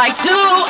[0.00, 0.69] like two.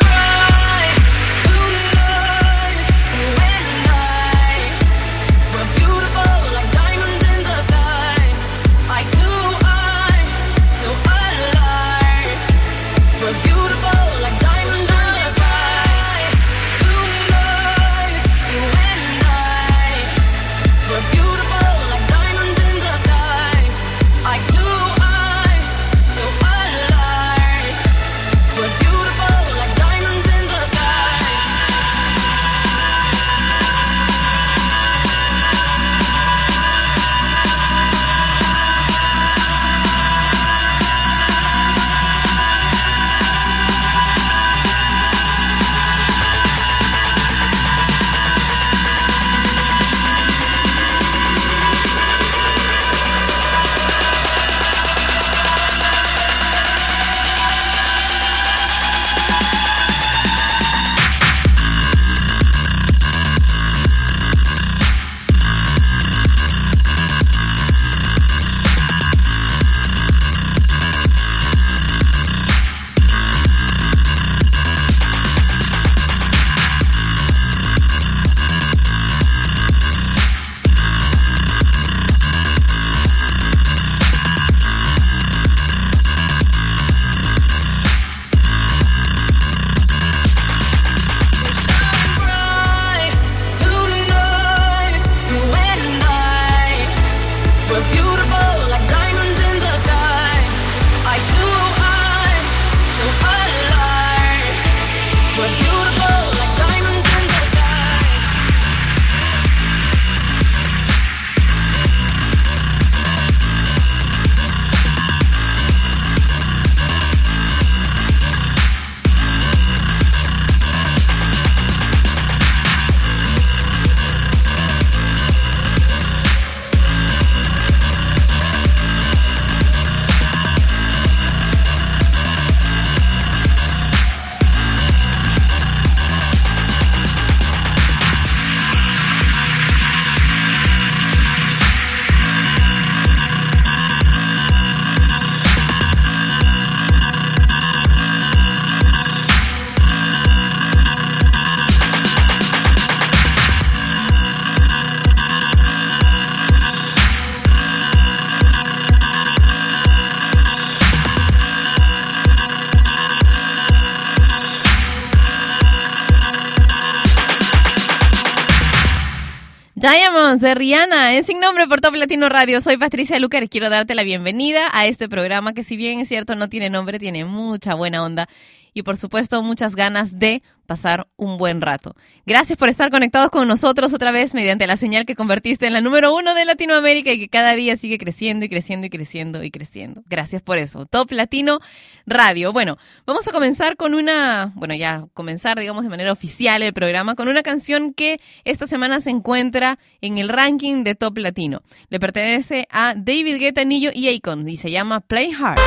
[171.11, 172.61] Sin Nombre por Top Latino Radio.
[172.61, 176.07] Soy Patricia Lucar y quiero darte la bienvenida a este programa que si bien es
[176.07, 178.29] cierto no tiene nombre, tiene mucha buena onda
[178.73, 180.41] y por supuesto muchas ganas de
[180.71, 181.95] pasar un buen rato.
[182.25, 185.81] Gracias por estar conectados con nosotros otra vez mediante la señal que convertiste en la
[185.81, 189.51] número uno de Latinoamérica y que cada día sigue creciendo y creciendo y creciendo y
[189.51, 190.01] creciendo.
[190.07, 190.85] Gracias por eso.
[190.85, 191.59] Top Latino
[192.05, 192.53] Radio.
[192.53, 197.15] Bueno, vamos a comenzar con una, bueno, ya comenzar, digamos, de manera oficial el programa,
[197.15, 201.63] con una canción que esta semana se encuentra en el ranking de Top Latino.
[201.89, 205.59] Le pertenece a David Guetta, Nillo y Akon y se llama Play Hard.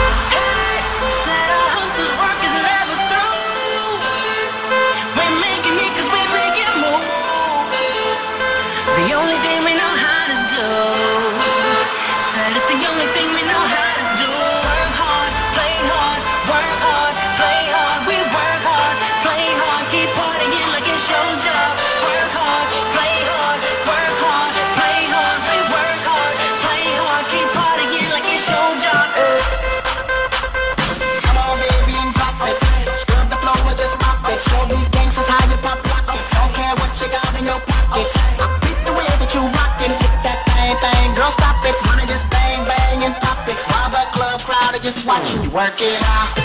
[45.54, 46.43] Work it out.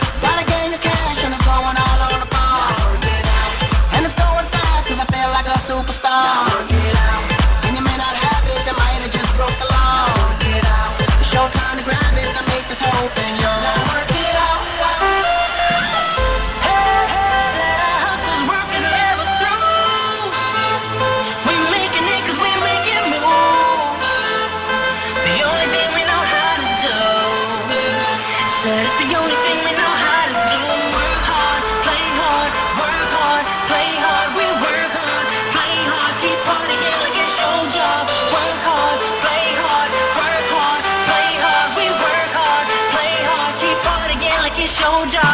[44.79, 45.28] shoulder.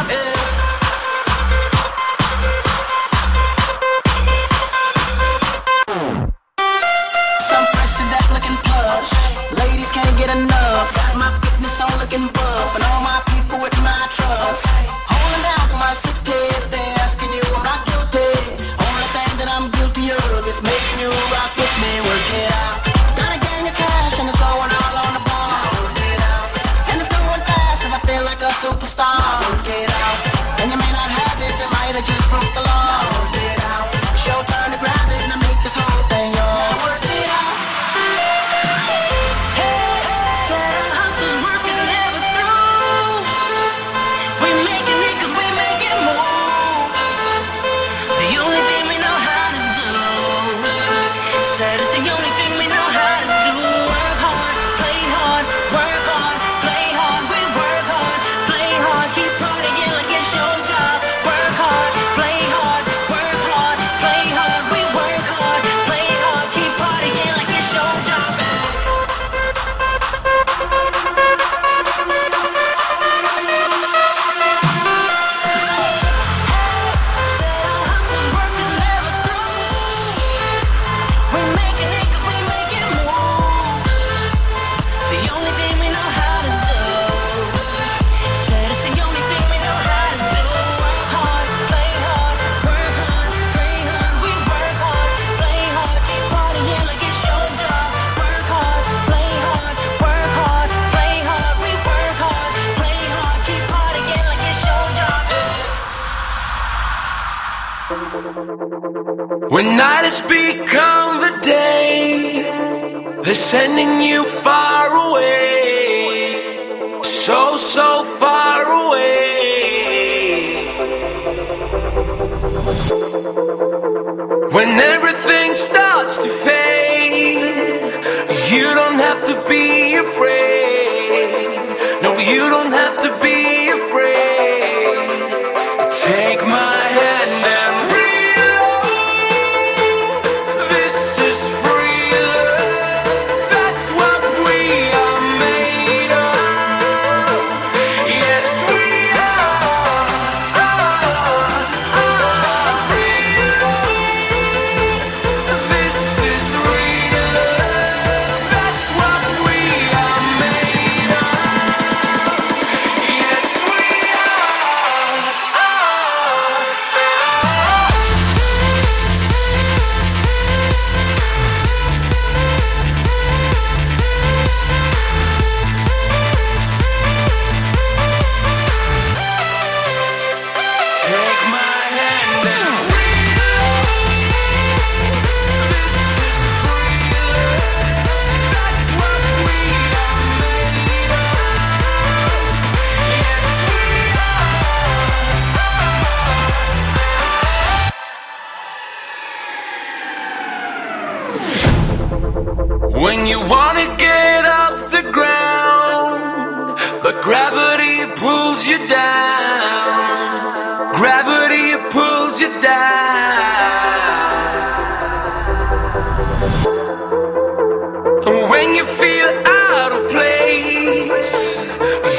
[218.56, 221.36] When you feel out of place,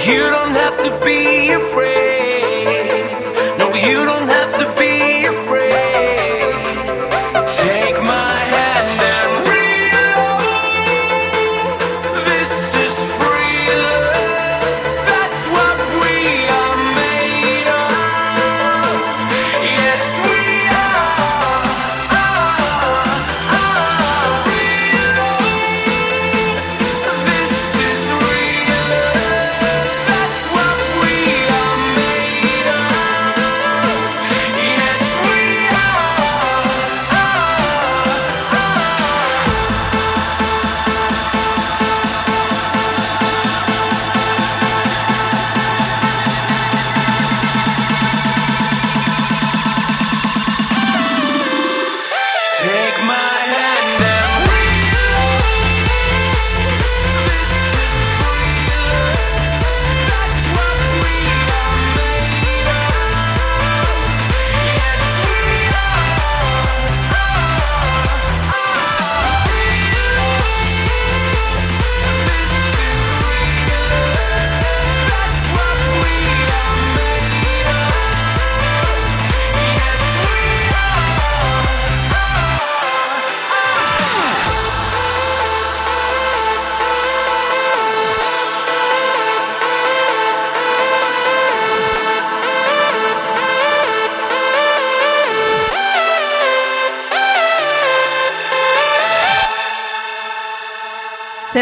[0.06, 2.05] you don't have to be afraid.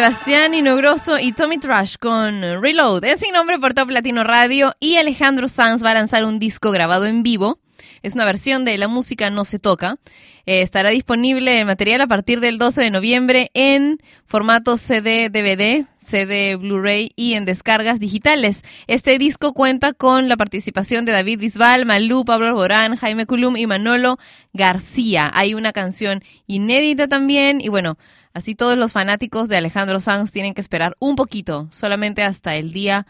[0.04, 3.04] Sebastián Inogroso y Tommy Trash con Reload.
[3.04, 6.72] Es sin nombre por Top Latino Radio y Alejandro Sanz va a lanzar un disco
[6.72, 7.58] grabado en vivo.
[8.02, 9.98] Es una versión de La música no se toca.
[10.46, 15.86] Eh, estará disponible el material a partir del 12 de noviembre en formato CD, DVD,
[15.96, 18.62] CD, Blu-ray y en descargas digitales.
[18.86, 23.66] Este disco cuenta con la participación de David Bisbal, Malú, Pablo Alborán, Jaime Culum y
[23.66, 24.18] Manolo
[24.52, 25.30] García.
[25.32, 27.96] Hay una canción inédita también y bueno,
[28.34, 32.72] así todos los fanáticos de Alejandro Sanz tienen que esperar un poquito, solamente hasta el
[32.72, 33.06] día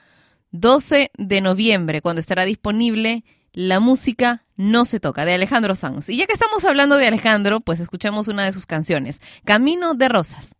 [0.52, 6.08] 12 de noviembre, cuando estará disponible La música no se toca, de Alejandro Sanz.
[6.08, 10.08] Y ya que estamos hablando de Alejandro, pues escuchemos una de sus canciones, Camino de
[10.08, 10.56] Rosas.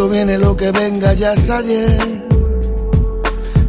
[0.00, 2.24] Cuando viene lo que venga ya es ayer.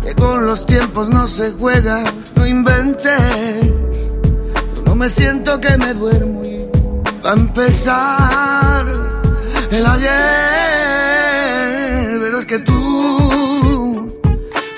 [0.02, 2.06] Que con los tiempos no se juega,
[2.38, 4.00] no inventes.
[4.86, 6.66] No me siento que me duermo y
[7.22, 8.86] va a empezar
[9.72, 10.10] el ayer.
[12.22, 14.16] Pero es que tú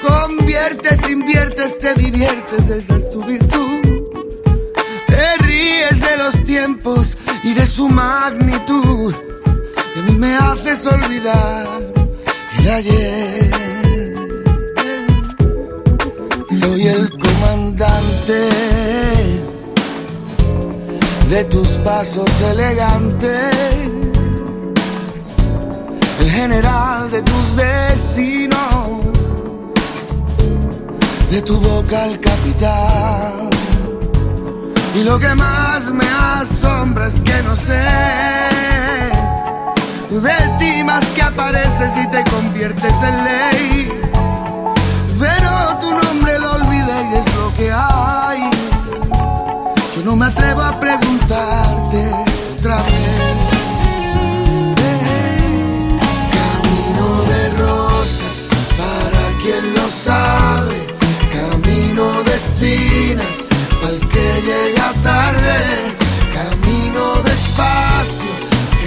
[0.08, 4.10] conviertes, inviertes, te diviertes, esa es tu virtud.
[5.06, 9.14] Te ríes de los tiempos y de su magnitud.
[10.24, 11.68] Me haces olvidar
[12.58, 13.52] el ayer.
[16.62, 18.40] Soy el comandante
[21.30, 23.90] de tus pasos elegantes.
[26.22, 28.88] El general de tus destinos.
[31.32, 33.50] De tu boca el capitán.
[34.96, 36.08] Y lo que más me
[36.40, 38.63] asombra es que no sé
[40.14, 43.92] Tú de ti más que apareces y te conviertes en ley.
[45.20, 48.52] Pero tu nombre lo olvidé y es lo que hay.
[49.96, 52.14] Yo no me atrevo a preguntarte
[52.60, 53.38] otra vez.
[56.38, 58.36] Camino de rosas,
[58.78, 60.96] para quien lo sabe.
[61.34, 63.36] Camino de espinas
[63.84, 65.58] al que llega tarde,
[66.38, 67.93] camino despacio,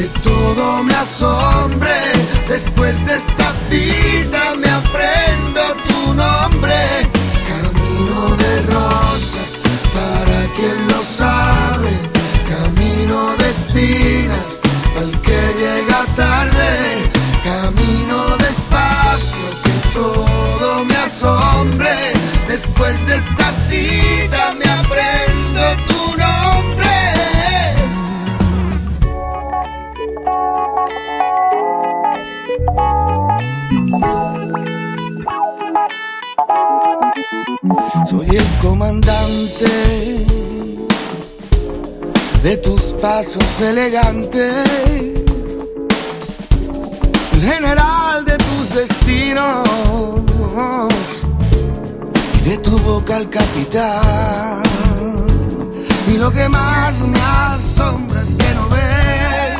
[0.06, 1.96] que todo me asombre.
[2.48, 6.78] Después de esta cita me aprendo tu nombre,
[7.52, 9.48] camino de rosas,
[9.96, 11.90] para quien lo sabe,
[12.54, 14.48] camino de espinas,
[15.00, 17.10] al que llega tarde,
[17.44, 21.94] camino despacio, que todo me asombre.
[22.48, 24.05] Después de esta cita
[38.62, 39.66] comandante
[42.42, 44.64] de tus pasos elegantes,
[47.32, 49.68] el general de tus destinos
[52.36, 54.62] y de tu boca el capitán.
[56.08, 59.58] Y lo que más me asombra es que no ves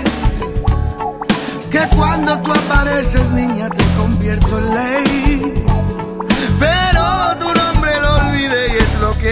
[1.71, 5.65] que cuando tú apareces, niña, te convierto en ley.
[6.61, 8.25] Pero tu nombre lo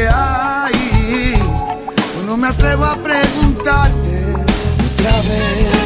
[0.02, 1.34] hay.
[2.26, 4.34] No me atrevo a preguntarte
[4.92, 5.84] otra vez.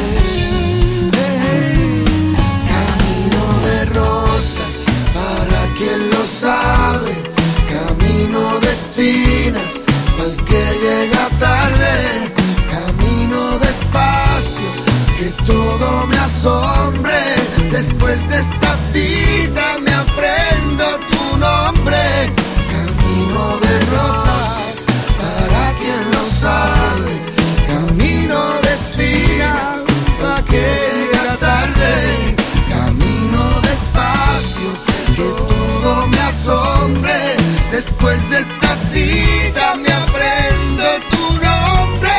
[2.73, 4.71] Camino de rosas,
[5.13, 7.13] para quien lo sabe.
[7.75, 9.71] Camino de espinas,
[10.17, 11.93] para el que llega tarde.
[12.75, 14.69] Camino despacio,
[15.17, 17.19] que todo me asombre.
[17.71, 22.38] Después de esta cita me aprendo tu nombre.
[27.67, 28.69] Camino de
[30.49, 32.35] que llega tarde.
[32.69, 34.69] Camino despacio,
[35.17, 37.35] que todo me asombre.
[37.71, 42.17] Después de esta cita me aprendo tu nombre.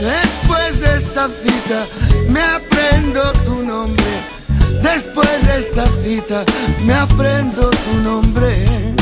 [0.00, 1.86] Después de esta cita
[2.28, 4.04] me aprendo tu nombre.
[4.80, 6.44] Después de esta cita
[6.84, 8.93] me aprendo tu nombre.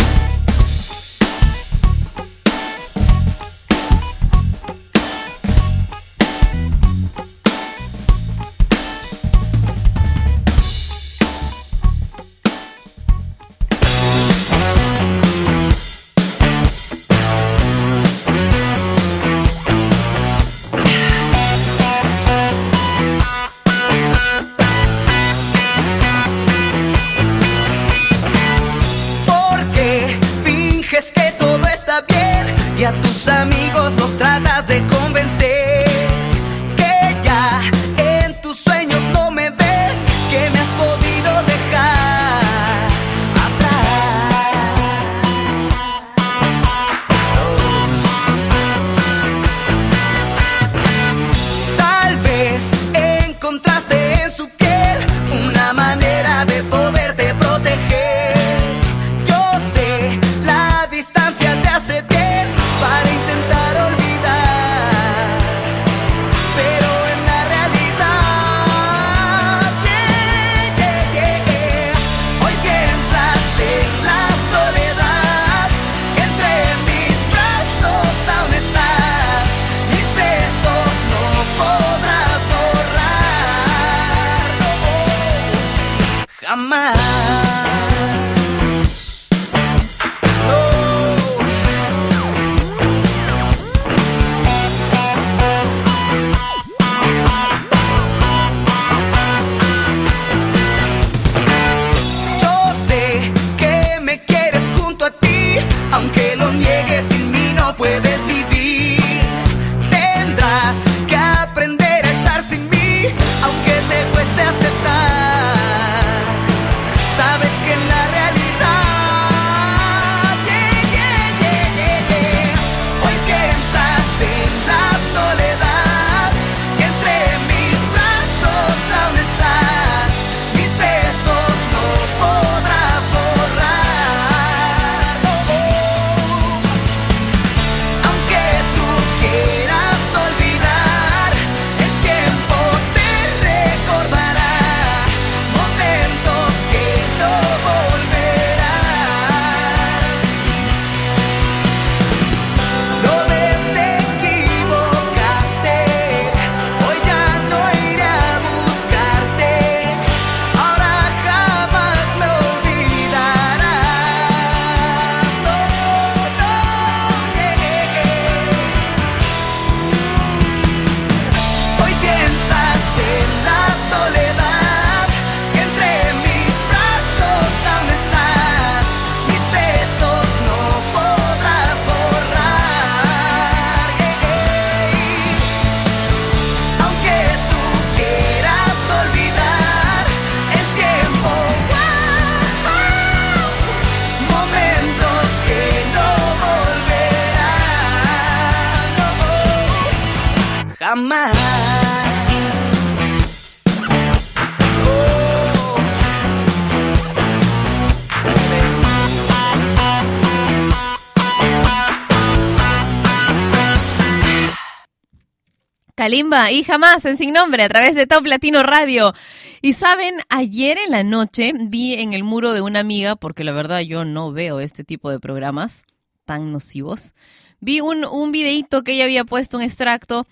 [216.51, 219.13] Y jamás en Sin Nombre a través de Top Latino Radio.
[219.61, 223.53] Y saben, ayer en la noche vi en el muro de una amiga, porque la
[223.53, 225.85] verdad yo no veo este tipo de programas
[226.25, 227.15] tan nocivos,
[227.61, 230.27] vi un, un videíto que ella había puesto, un extracto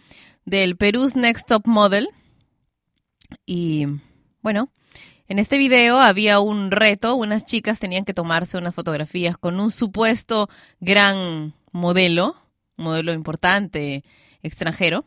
[0.45, 2.09] del Perú's Next Top Model.
[3.47, 3.87] Y
[4.43, 4.71] bueno,
[5.29, 9.71] en este video había un reto, unas chicas tenían que tomarse unas fotografías con un
[9.71, 10.49] supuesto
[10.81, 12.35] gran modelo,
[12.77, 14.03] modelo importante
[14.43, 15.05] extranjero,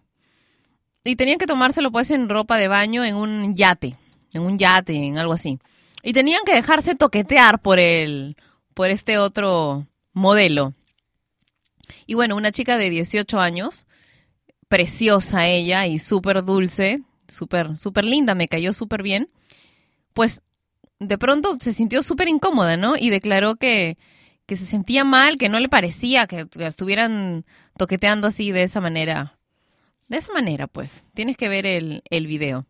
[1.03, 3.97] y tenían que tomárselo pues en ropa de baño en un yate,
[4.33, 5.59] en un yate, en algo así.
[6.01, 8.37] Y tenían que dejarse toquetear por el
[8.73, 10.73] por este otro modelo.
[12.05, 13.85] Y bueno, una chica de 18 años,
[14.67, 19.29] preciosa ella y súper dulce, súper súper linda, me cayó súper bien.
[20.13, 20.43] Pues
[20.99, 22.95] de pronto se sintió súper incómoda, ¿no?
[22.97, 23.97] Y declaró que,
[24.45, 27.45] que se sentía mal, que no le parecía que estuvieran
[27.77, 29.37] toqueteando así de esa manera.
[30.07, 31.07] De esa manera, pues.
[31.13, 32.65] Tienes que ver el, el video.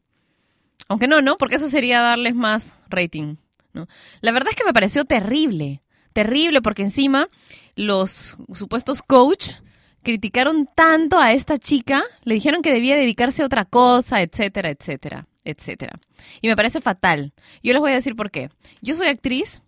[0.88, 1.38] Aunque no, ¿no?
[1.38, 3.38] Porque eso sería darles más rating.
[3.74, 3.88] ¿no?
[4.22, 5.82] La verdad es que me pareció terrible.
[6.14, 7.28] Terrible porque encima
[7.76, 9.56] los supuestos coach
[10.04, 15.28] criticaron tanto a esta chica, le dijeron que debía dedicarse a otra cosa, etcétera, etcétera,
[15.44, 16.00] etcétera.
[16.42, 17.34] Y me parece fatal.
[17.64, 18.50] Yo les voy a decir por qué.
[18.82, 19.62] Yo soy actriz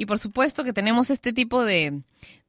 [0.00, 2.00] y por supuesto que tenemos este tipo de,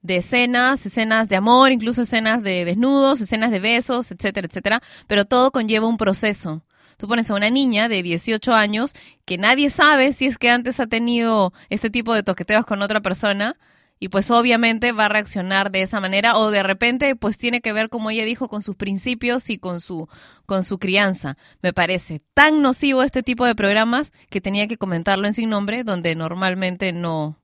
[0.01, 5.25] de escenas, escenas de amor, incluso escenas de desnudos, escenas de besos, etcétera, etcétera, pero
[5.25, 6.63] todo conlleva un proceso.
[6.95, 8.93] Tú pones a una niña de 18 años
[9.25, 13.01] que nadie sabe si es que antes ha tenido este tipo de toqueteos con otra
[13.01, 13.57] persona
[13.99, 17.73] y pues obviamente va a reaccionar de esa manera o de repente pues tiene que
[17.73, 20.07] ver como ella dijo con sus principios y con su
[20.45, 21.35] con su crianza.
[21.61, 25.83] Me parece tan nocivo este tipo de programas que tenía que comentarlo en sin nombre
[25.83, 27.40] donde normalmente no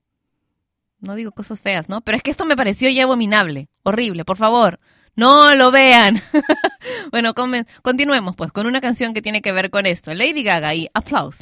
[1.00, 2.00] no digo cosas feas, ¿no?
[2.00, 4.80] Pero es que esto me pareció ya abominable, horrible, por favor.
[5.16, 6.22] No lo vean.
[7.10, 10.14] bueno, continuemos pues con una canción que tiene que ver con esto.
[10.14, 11.38] Lady Gaga y Applause.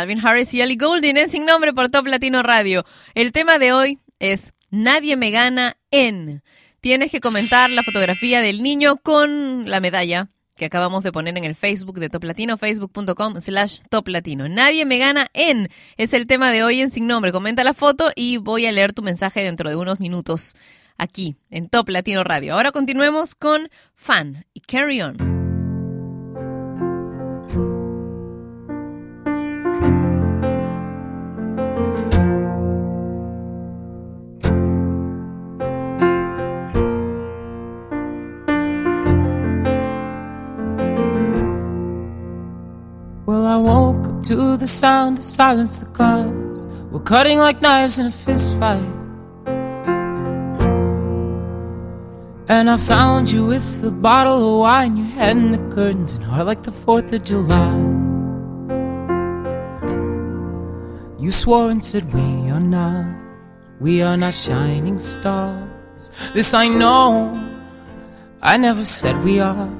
[0.00, 2.86] Calvin Harris y Ellie Goulding en Sin Nombre por Top Latino Radio.
[3.14, 6.42] El tema de hoy es Nadie me gana en.
[6.80, 11.44] Tienes que comentar la fotografía del niño con la medalla que acabamos de poner en
[11.44, 14.48] el Facebook de Top Latino, facebook.com slash Top Latino.
[14.48, 15.68] Nadie me gana en.
[15.98, 17.30] Es el tema de hoy en Sin Nombre.
[17.30, 20.54] Comenta la foto y voy a leer tu mensaje dentro de unos minutos
[20.96, 22.54] aquí en Top Latino Radio.
[22.54, 25.39] Ahora continuemos con Fan y Carry On.
[43.50, 48.06] I woke up to the sound of silence the cars were cutting like knives in
[48.06, 48.92] a fist fight.
[52.46, 56.24] And I found you with a bottle of wine, your head in the curtains, and
[56.24, 57.74] heart like the 4th of July.
[61.18, 63.04] You swore and said, We are not,
[63.80, 66.12] we are not shining stars.
[66.34, 67.34] This I know,
[68.40, 69.79] I never said we are.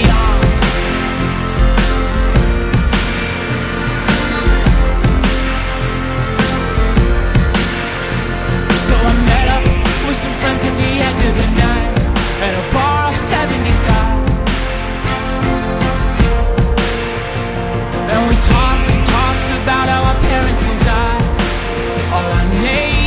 [10.21, 11.93] Some friends at the edge of the night
[12.45, 14.21] at a bar off 75.
[18.11, 21.21] And we talked and talked about how our parents will die,
[22.13, 23.00] all our neighbors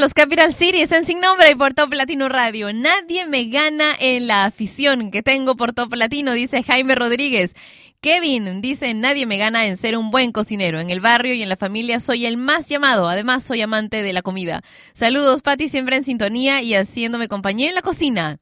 [0.00, 2.72] los Capital Cities en Sin Nombre y por Top Latino Radio.
[2.72, 7.54] Nadie me gana en la afición que tengo por Top Latino, dice Jaime Rodríguez.
[8.00, 10.80] Kevin dice, nadie me gana en ser un buen cocinero.
[10.80, 13.08] En el barrio y en la familia soy el más llamado.
[13.08, 14.62] Además, soy amante de la comida.
[14.94, 18.38] Saludos, Patti, siempre en sintonía y haciéndome compañía en la cocina.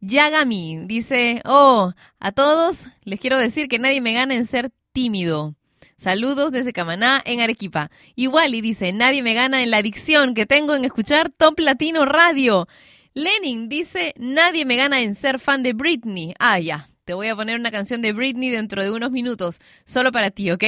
[0.00, 5.56] Yagami dice, oh, a todos les quiero decir que nadie me gana en ser tímido.
[5.96, 7.90] Saludos desde Camaná, en Arequipa.
[8.16, 8.28] Y
[8.60, 12.66] dice, nadie me gana en la adicción que tengo en escuchar Top Latino Radio.
[13.14, 16.34] Lenin dice, nadie me gana en ser fan de Britney.
[16.38, 20.10] Ah, ya, te voy a poner una canción de Britney dentro de unos minutos, solo
[20.12, 20.64] para ti, ¿ok?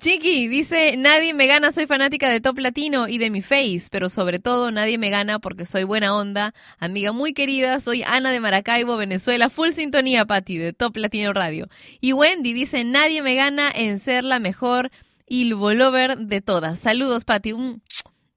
[0.00, 4.08] Chiqui dice, nadie me gana, soy fanática de Top Latino y de mi face, pero
[4.08, 8.40] sobre todo nadie me gana porque soy buena onda, amiga muy querida, soy Ana de
[8.40, 11.68] Maracaibo, Venezuela, full sintonía, Patti, de Top Latino Radio.
[12.00, 14.90] Y Wendy dice, nadie me gana en ser la mejor
[15.26, 16.78] y de todas.
[16.78, 17.82] Saludos, Patti, un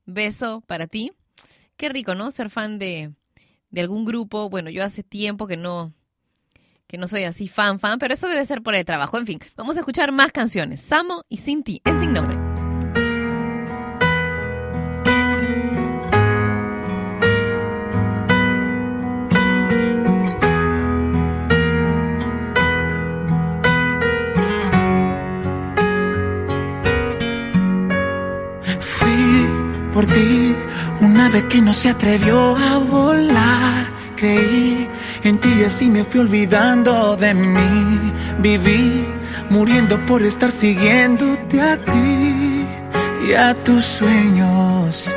[0.06, 1.12] beso para ti.
[1.78, 2.32] Qué rico, ¿no?
[2.32, 3.12] Ser fan de,
[3.70, 4.50] de algún grupo.
[4.50, 5.94] Bueno, yo hace tiempo que no,
[6.92, 9.18] que no soy así fan fan, pero eso debe ser por el trabajo.
[9.18, 10.82] En fin, vamos a escuchar más canciones.
[10.82, 12.38] Samo y Sin Ti, en Sin Nombre.
[28.80, 29.48] Fui
[29.94, 30.56] por ti
[31.00, 34.01] una vez que no se atrevió a volar.
[34.22, 34.88] Creí
[35.24, 38.14] en ti y así me fui olvidando de mí.
[38.38, 39.04] Viví
[39.50, 42.68] muriendo por estar siguiéndote a ti
[43.28, 45.12] y a tus sueños.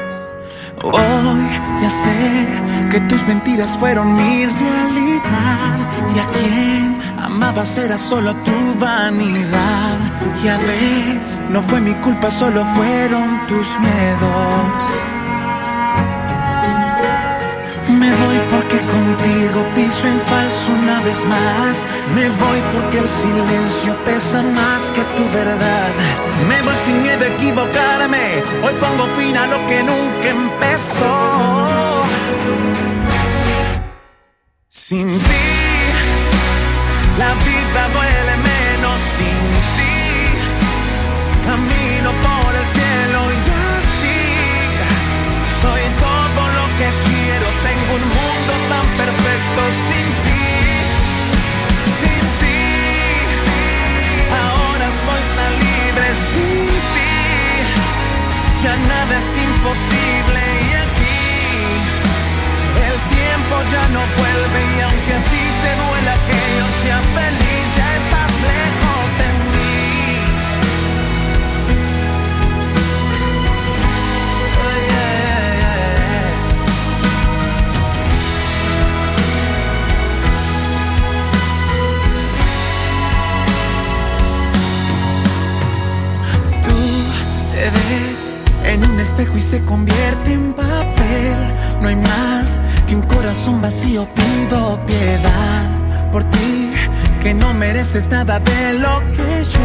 [0.82, 1.38] Hoy
[1.82, 2.46] ya sé
[2.90, 5.76] que tus mentiras fueron mi realidad
[6.16, 9.98] y a quien amabas era solo tu vanidad.
[10.42, 15.04] Ya ves, no fue mi culpa, solo fueron tus miedos.
[18.04, 18.33] Me voy
[20.02, 21.84] en falso una vez más.
[22.14, 25.92] Me voy porque el silencio pesa más que tu verdad.
[26.48, 28.42] Me voy sin miedo a equivocarme.
[28.64, 32.02] Hoy pongo fin a lo que nunca empezó.
[34.68, 35.46] Sin ti,
[37.18, 39.94] la vida duele menos sin ti.
[41.46, 41.83] Camino por
[97.94, 99.60] mereces nada de lo que yo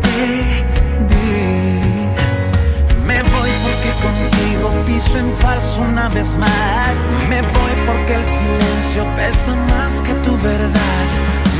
[0.00, 0.26] te
[1.08, 2.08] di.
[3.06, 7.04] Me voy porque contigo piso en falso una vez más.
[7.28, 11.06] Me voy porque el silencio pesa más que tu verdad.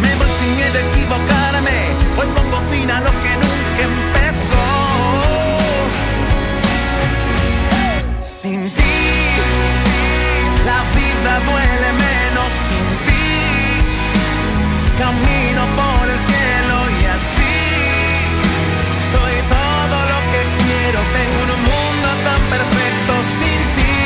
[0.00, 1.78] Me voy sin miedo a equivocarme.
[2.18, 4.64] Hoy pongo fin a lo que nunca empezó.
[8.20, 8.96] Sin ti,
[10.64, 12.95] la vida duele menos sin.
[14.98, 17.56] Camino por el cielo y así
[19.12, 21.00] soy todo lo que quiero.
[21.16, 23.98] Tengo un mundo tan perfecto sin ti,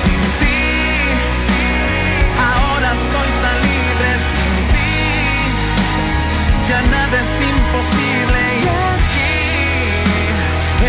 [0.00, 0.64] sin ti.
[2.40, 4.96] Ahora soy tan libre sin ti.
[6.68, 8.66] Ya nada es imposible y
[8.96, 9.36] aquí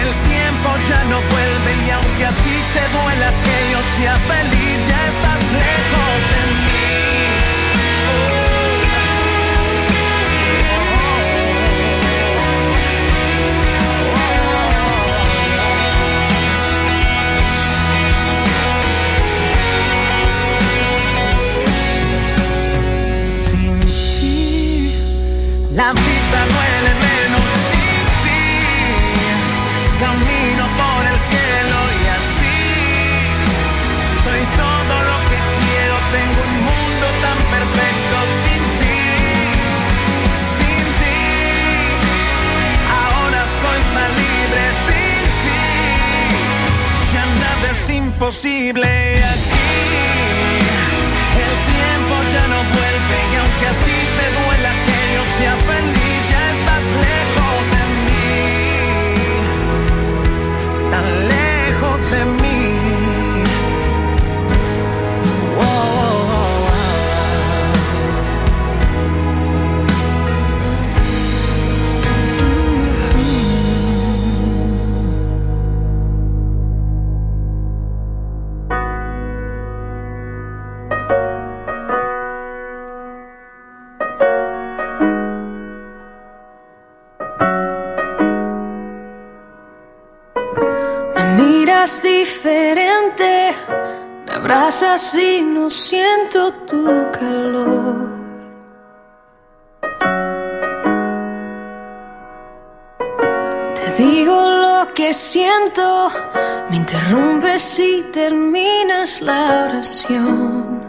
[0.01, 4.77] el tiempo ya no vuelve y aunque a ti te duela que yo sea feliz,
[4.87, 6.04] ya estás lejos
[48.15, 48.87] imposible
[49.33, 49.67] aquí.
[51.43, 56.19] El tiempo ya no vuelve y aunque a ti te duela que yo sea feliz,
[56.31, 58.31] ya estás lejos de mí.
[60.91, 62.44] Tan lejos de mí.
[94.45, 98.09] Abrazas y no siento tu calor.
[103.73, 106.11] Te digo lo que siento,
[106.69, 110.79] me interrumpes y terminas la oración.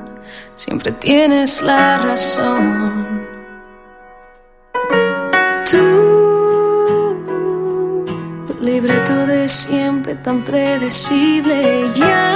[0.57, 3.27] Siempre tienes la razón.
[5.71, 6.17] Tú
[8.61, 11.91] libreto de siempre tan predecible.
[11.95, 12.36] Ya,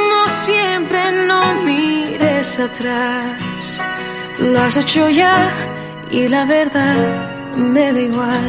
[0.41, 3.81] siempre, no mires atrás.
[4.39, 5.51] Lo has hecho ya
[6.09, 6.97] y la verdad
[7.55, 8.47] me da igual.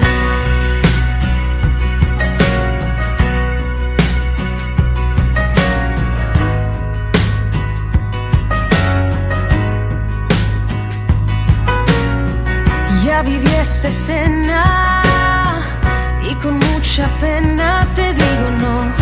[13.05, 15.03] Ya viví esta escena
[16.23, 19.02] y con mucha pena te digo no.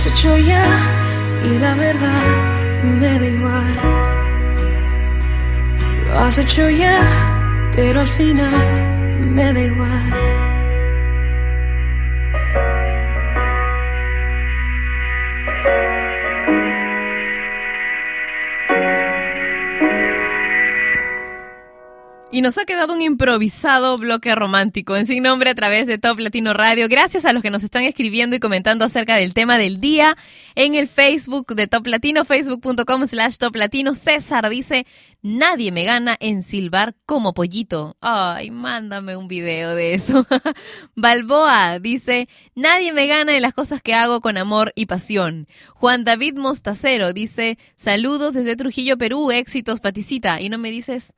[0.00, 0.64] Has hecho ya
[1.44, 2.22] y la verdad
[2.82, 3.76] me da igual.
[6.06, 7.02] Lo has hecho ya,
[7.76, 8.50] pero al final
[9.20, 10.49] me da igual.
[22.32, 26.20] Y nos ha quedado un improvisado bloque romántico en sin nombre a través de Top
[26.20, 26.86] Latino Radio.
[26.88, 30.16] Gracias a los que nos están escribiendo y comentando acerca del tema del día
[30.54, 33.96] en el Facebook de Top Latino, facebook.com slash Top Latino.
[33.96, 34.86] César dice,
[35.22, 37.96] nadie me gana en silbar como pollito.
[38.00, 40.24] Ay, mándame un video de eso.
[40.94, 45.48] Balboa dice, nadie me gana en las cosas que hago con amor y pasión.
[45.74, 50.40] Juan David Mostacero dice, saludos desde Trujillo, Perú, éxitos, paticita.
[50.40, 51.16] Y no me dices...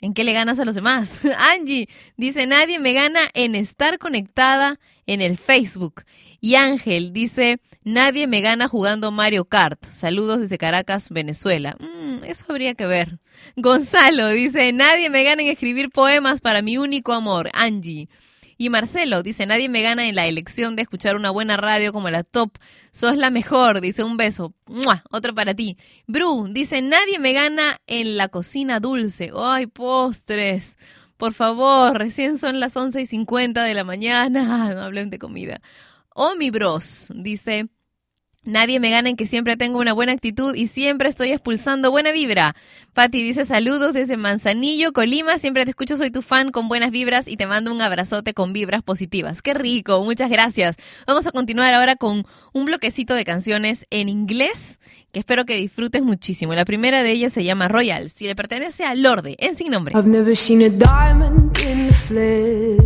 [0.00, 1.20] ¿En qué le ganas a los demás?
[1.54, 6.04] Angie dice, nadie me gana en estar conectada en el Facebook.
[6.40, 9.82] Y Ángel dice, nadie me gana jugando Mario Kart.
[9.86, 11.76] Saludos desde Caracas, Venezuela.
[11.80, 13.18] Mm, eso habría que ver.
[13.56, 18.08] Gonzalo dice, nadie me gana en escribir poemas para mi único amor, Angie.
[18.58, 22.08] Y Marcelo dice, nadie me gana en la elección de escuchar una buena radio como
[22.08, 22.52] la top.
[22.90, 24.54] Sos la mejor, dice un beso.
[24.66, 25.04] ¡Mua!
[25.10, 25.76] Otro para ti.
[26.06, 29.30] Bru dice, nadie me gana en la cocina dulce.
[29.36, 30.78] ¡Ay, postres!
[31.16, 34.70] Por favor, recién son las 11 y 50 de la mañana.
[34.74, 35.60] No hablen de comida.
[36.14, 37.68] Omi Bros dice,
[38.46, 42.12] Nadie me gana en que siempre tengo una buena actitud y siempre estoy expulsando buena
[42.12, 42.54] vibra.
[42.94, 45.36] Patti dice saludos desde Manzanillo, Colima.
[45.38, 48.52] Siempre te escucho, soy tu fan con buenas vibras y te mando un abrazote con
[48.52, 49.42] vibras positivas.
[49.42, 50.76] Qué rico, muchas gracias.
[51.06, 54.78] Vamos a continuar ahora con un bloquecito de canciones en inglés
[55.12, 56.54] que espero que disfrutes muchísimo.
[56.54, 59.92] La primera de ellas se llama Royal, si le pertenece a Lorde, en sin nombre.
[59.96, 62.85] I've never seen a diamond in.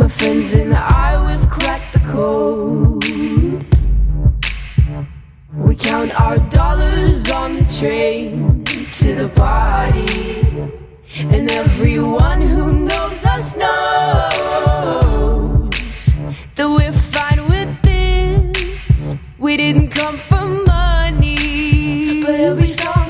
[0.00, 3.04] My friends and I, we've cracked the code.
[5.54, 10.72] We count our dollars on the train to the party.
[11.18, 14.30] And everyone who knows us knows
[16.54, 19.18] that we're fine with this.
[19.38, 22.22] We didn't come for money.
[22.22, 23.09] But every song's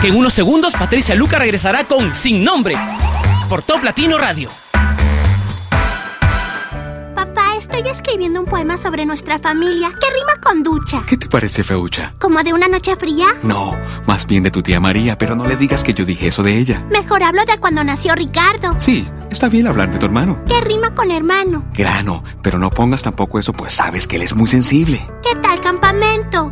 [0.00, 2.74] que en unos segundos Patricia Luca regresará con Sin Nombre
[3.48, 4.48] por Top Latino Radio.
[7.14, 11.04] Papá, estoy escribiendo un poema sobre nuestra familia que rima con ducha.
[11.06, 12.14] ¿Qué te parece, Feucha?
[12.18, 13.26] ¿Como de una noche fría?
[13.42, 13.76] No,
[14.06, 16.56] más bien de tu tía María, pero no le digas que yo dije eso de
[16.56, 16.82] ella.
[16.90, 18.74] Mejor hablo de cuando nació Ricardo.
[18.78, 20.42] Sí, está bien hablar de tu hermano.
[20.46, 21.64] Que rima con hermano.
[21.74, 25.06] Grano, pero no pongas tampoco eso, pues sabes que él es muy sensible.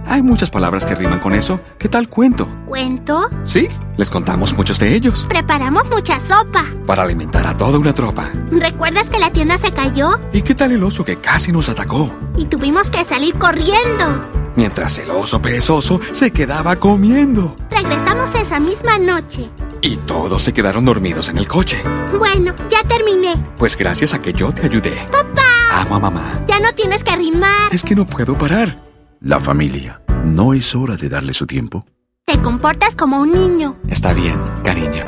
[0.07, 1.61] Hay muchas palabras que riman con eso.
[1.79, 2.49] ¿Qué tal cuento?
[2.66, 3.29] ¿Cuento?
[3.45, 5.27] Sí, les contamos muchos de ellos.
[5.29, 6.64] Preparamos mucha sopa.
[6.87, 8.29] Para alimentar a toda una tropa.
[8.51, 10.19] ¿Recuerdas que la tienda se cayó?
[10.33, 12.11] ¿Y qué tal el oso que casi nos atacó?
[12.37, 14.25] Y tuvimos que salir corriendo.
[14.57, 17.57] Mientras el oso perezoso se quedaba comiendo.
[17.71, 19.51] Regresamos esa misma noche.
[19.83, 21.83] Y todos se quedaron dormidos en el coche.
[22.19, 23.37] Bueno, ya terminé.
[23.59, 25.07] Pues gracias a que yo te ayudé.
[25.12, 26.41] Papá, Amo a mamá.
[26.49, 27.73] ya no tienes que rimar.
[27.73, 28.88] Es que no puedo parar.
[29.21, 30.01] La familia.
[30.25, 31.85] ¿No es hora de darle su tiempo?
[32.25, 33.77] Te comportas como un niño.
[33.89, 35.05] Está bien, cariño.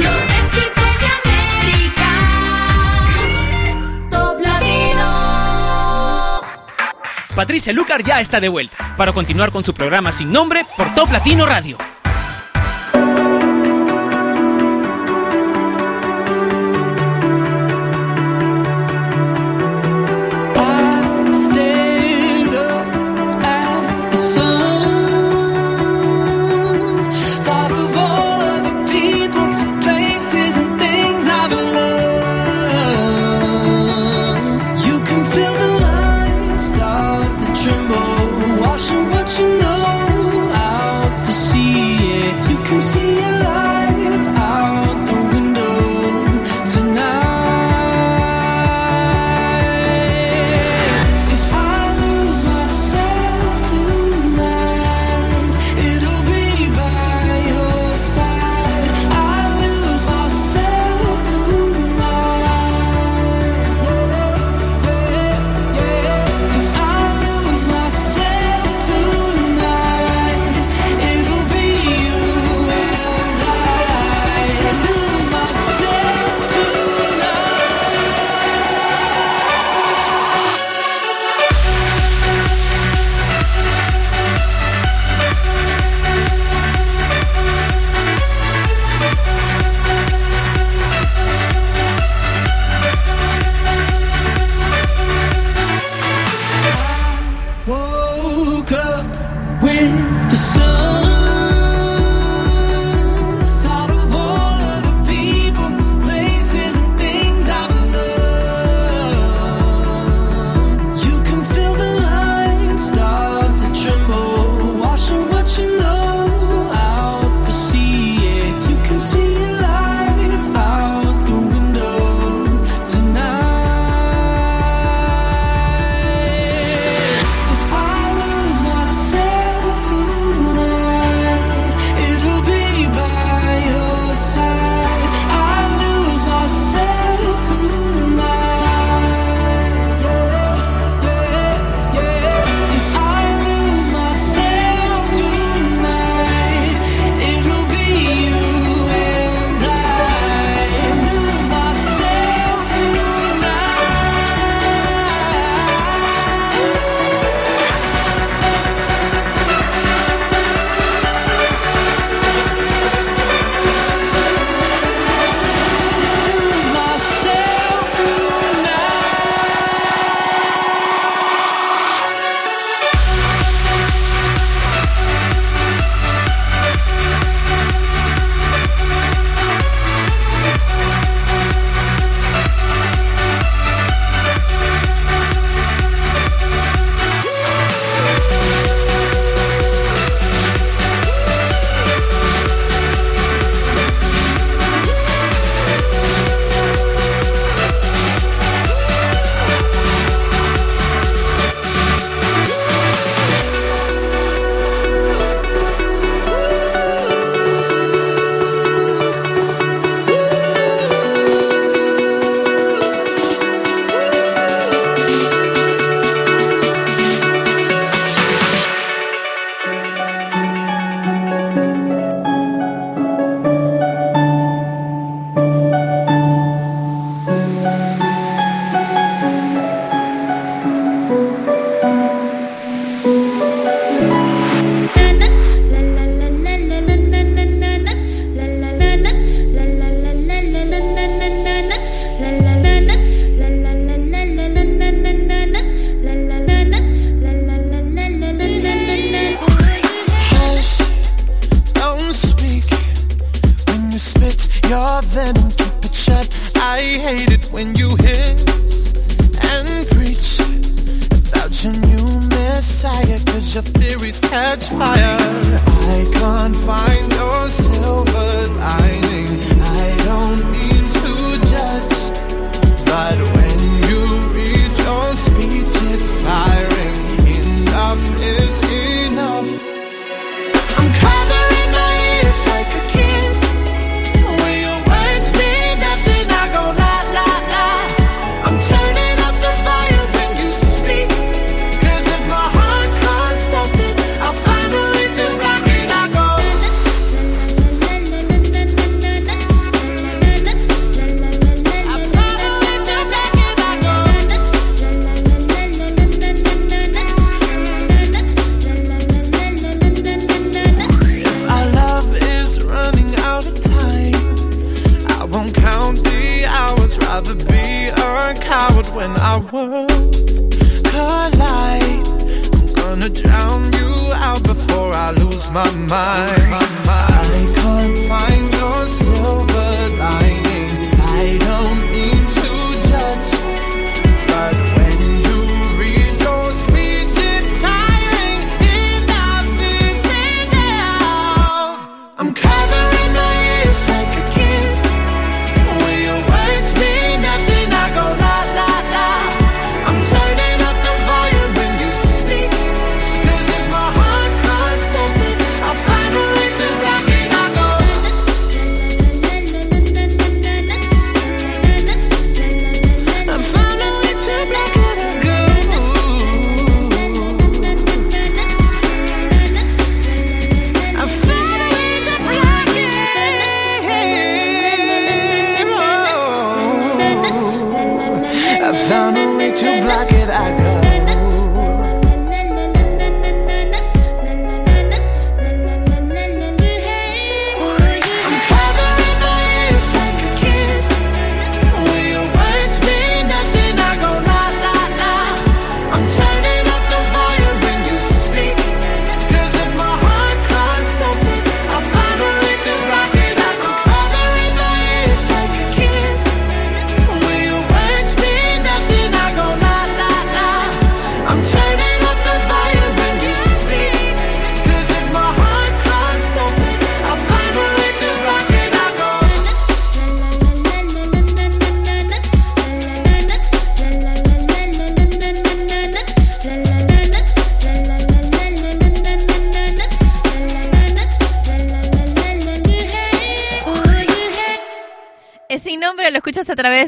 [0.00, 1.06] Los éxitos de
[1.62, 2.08] América.
[4.10, 5.06] Top Latino.
[7.36, 11.12] Patricia Lucar ya está de vuelta para continuar con su programa Sin Nombre por Top
[11.12, 11.78] Latino Radio.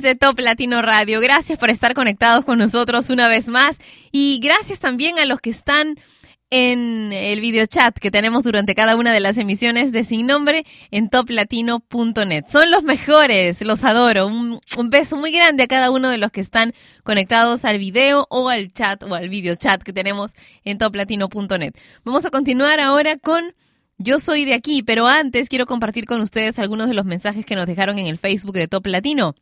[0.03, 1.21] De Top Latino Radio.
[1.21, 3.79] Gracias por estar conectados con nosotros una vez más
[4.13, 5.97] y gracias también a los que están
[6.51, 10.65] en el video chat que tenemos durante cada una de las emisiones de Sin Nombre
[10.91, 12.45] en toplatino.net.
[12.49, 14.27] Son los mejores, los adoro.
[14.27, 16.73] Un, un beso muy grande a cada uno de los que están
[17.05, 20.33] conectados al video o al chat o al video chat que tenemos
[20.65, 21.75] en toplatino.net.
[22.05, 23.55] Vamos a continuar ahora con
[24.03, 27.55] yo soy de aquí, pero antes quiero compartir con ustedes algunos de los mensajes que
[27.55, 29.35] nos dejaron en el Facebook de Top Latino.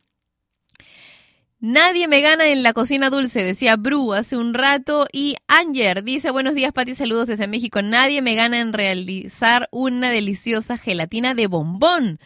[1.61, 5.07] Nadie me gana en la cocina dulce, decía Bru hace un rato.
[5.11, 7.81] Y Anger dice, buenos días Pati, saludos desde México.
[7.81, 12.19] Nadie me gana en realizar una deliciosa gelatina de bombón.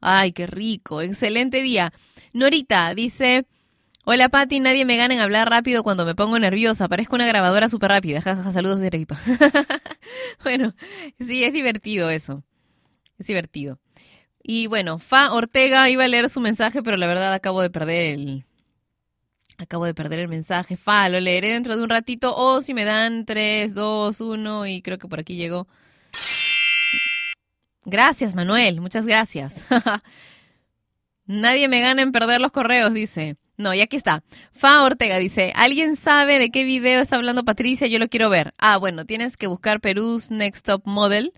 [0.00, 1.92] Ay, qué rico, excelente día.
[2.32, 3.46] Norita dice,
[4.06, 6.88] hola Pati, nadie me gana en hablar rápido cuando me pongo nerviosa.
[6.88, 8.20] Parezco una grabadora súper rápida.
[8.52, 9.16] Saludos de Arequipa.
[10.42, 10.74] bueno,
[11.20, 12.42] sí, es divertido eso.
[13.20, 13.78] Es divertido.
[14.42, 18.06] Y bueno, Fa Ortega iba a leer su mensaje, pero la verdad acabo de perder
[18.14, 18.44] el,
[19.60, 20.78] Acabo de perder el mensaje.
[20.78, 22.34] Fa, lo leeré dentro de un ratito.
[22.34, 25.68] O si me dan 3, 2, 1 y creo que por aquí llegó.
[27.84, 28.80] Gracias, Manuel.
[28.80, 29.66] Muchas gracias.
[31.26, 33.36] Nadie me gana en perder los correos, dice.
[33.58, 34.22] No, y aquí está.
[34.50, 37.86] Fa Ortega dice, ¿alguien sabe de qué video está hablando Patricia?
[37.86, 38.54] Yo lo quiero ver.
[38.56, 41.34] Ah, bueno, tienes que buscar Perú's Next Top Model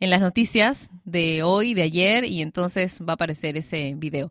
[0.00, 4.30] en las noticias de hoy, de ayer, y entonces va a aparecer ese video.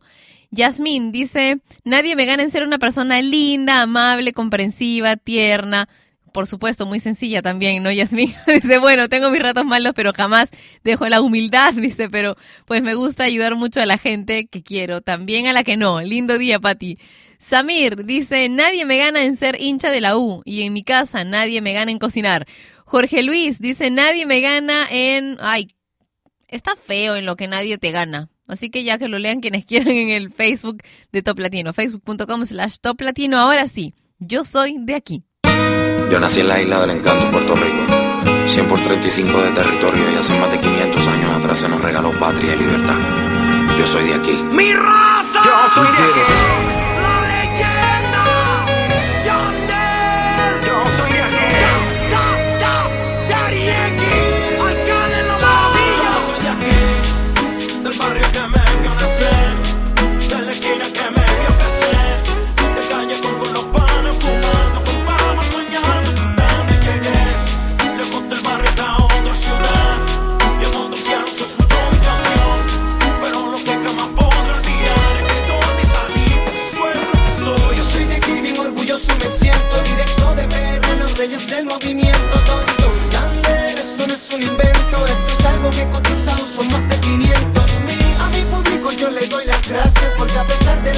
[0.50, 5.88] Yasmín dice, nadie me gana en ser una persona linda, amable, comprensiva, tierna.
[6.32, 8.32] Por supuesto, muy sencilla también, ¿no, Yasmín?
[8.46, 10.50] dice, bueno, tengo mis ratos malos, pero jamás
[10.84, 15.00] dejo la humildad, dice, pero pues me gusta ayudar mucho a la gente que quiero,
[15.00, 16.00] también a la que no.
[16.00, 16.98] Lindo día, Pati.
[17.38, 21.22] Samir dice, nadie me gana en ser hincha de la U y en mi casa
[21.24, 22.46] nadie me gana en cocinar.
[22.86, 25.36] Jorge Luis dice, nadie me gana en...
[25.40, 25.68] Ay,
[26.46, 28.30] está feo en lo que nadie te gana.
[28.46, 32.46] Así que ya que lo lean quienes quieran en el Facebook de Top Latino, facebook.com
[32.46, 33.38] slash Top Latino.
[33.38, 35.24] Ahora sí, yo soy de aquí.
[36.10, 38.48] Yo nací en la isla del encanto, Puerto Rico.
[38.48, 42.12] 100 por 35 de territorio y hace más de 500 años atrás se nos regaló
[42.20, 42.96] patria y libertad.
[43.76, 44.32] Yo soy de aquí.
[44.52, 45.42] ¡Mi raza!
[45.44, 46.75] Yo soy de aquí.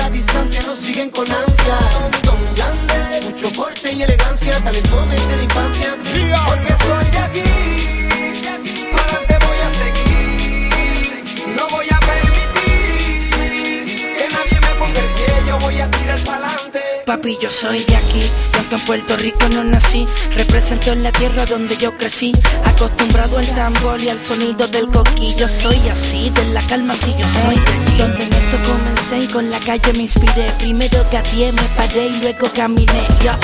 [0.09, 1.79] La distancia nos siguen con ansia.
[1.93, 5.97] Don Don Gander, mucho porte y elegancia Talento desde la infancia.
[6.47, 7.43] Porque soy de aquí
[8.41, 8.87] de aquí.
[8.97, 11.55] Adelante voy a seguir.
[11.57, 13.35] No voy a permitir
[14.17, 17.97] que nadie me ponga el pie Yo voy a tirar pa'lante Papi, yo soy de
[17.97, 18.23] aquí,
[18.59, 20.07] aunque en Puerto Rico no nací,
[20.37, 22.33] represento en la tierra donde yo crecí,
[22.67, 25.49] acostumbrado al tambor y al sonido del coquillo.
[25.49, 27.97] Soy así, de la calma si yo soy de allí.
[27.97, 30.53] Donde en esto comencé y con la calle me inspiré.
[30.59, 33.07] Primero gateé, me paré y luego caminé.
[33.25, 33.39] ya.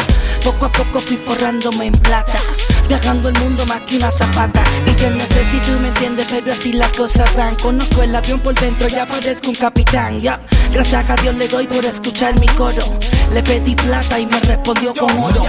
[0.45, 2.41] Poco a poco fui forrándome en plata.
[2.89, 4.62] Viajando el mundo más que una zapata.
[4.86, 7.55] Y yo no sé si tú me entiendes pero así las cosas van.
[7.56, 10.40] Conozco el avión por dentro, ya parezco un capitán ya.
[10.73, 12.98] Gracias a Dios le doy por escuchar mi coro.
[13.32, 15.44] Le pedí plata y me respondió Yo con oro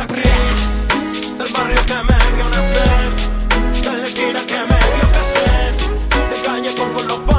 [1.37, 3.11] del barrio que me vio nacer,
[3.81, 5.73] de la esquina que me vio crecer,
[6.29, 7.34] de calle con, con los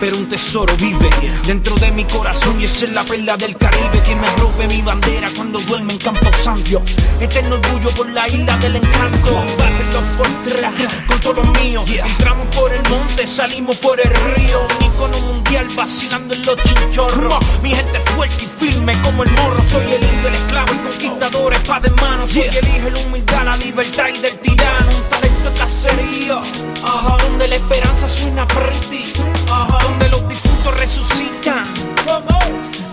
[0.00, 1.10] pero un tesoro vive
[1.46, 4.80] dentro de mi corazón y esa es la perla del Caribe que me robe mi
[4.80, 6.82] bandera cuando duerme en Campo Santo.
[7.20, 9.44] Eterno orgullo por la isla del encanto.
[9.92, 10.74] Los Fortran
[11.06, 11.84] con todos los míos.
[11.88, 14.66] Entramos por el monte, salimos por el río.
[14.78, 17.38] Un icono mundial vacilando en los chinchorros.
[17.62, 19.62] Mi gente fuerte y firme como el morro.
[19.64, 22.26] Soy el indio, el esclavo, el conquistador, espada en mano.
[22.26, 25.29] Soy el el humildad, la libertad y del tirano.
[25.44, 26.40] De.
[26.84, 29.12] Ajá, donde la esperanza suena pretty.
[29.50, 31.64] Ajá, donde los difuntos resucitan.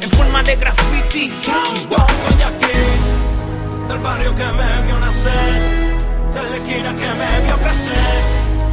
[0.01, 1.29] En forma de graffiti.
[1.29, 5.61] Yo soy de aquí, del barrio que me vio nacer,
[6.33, 8.23] de la esquina que me vio crecer,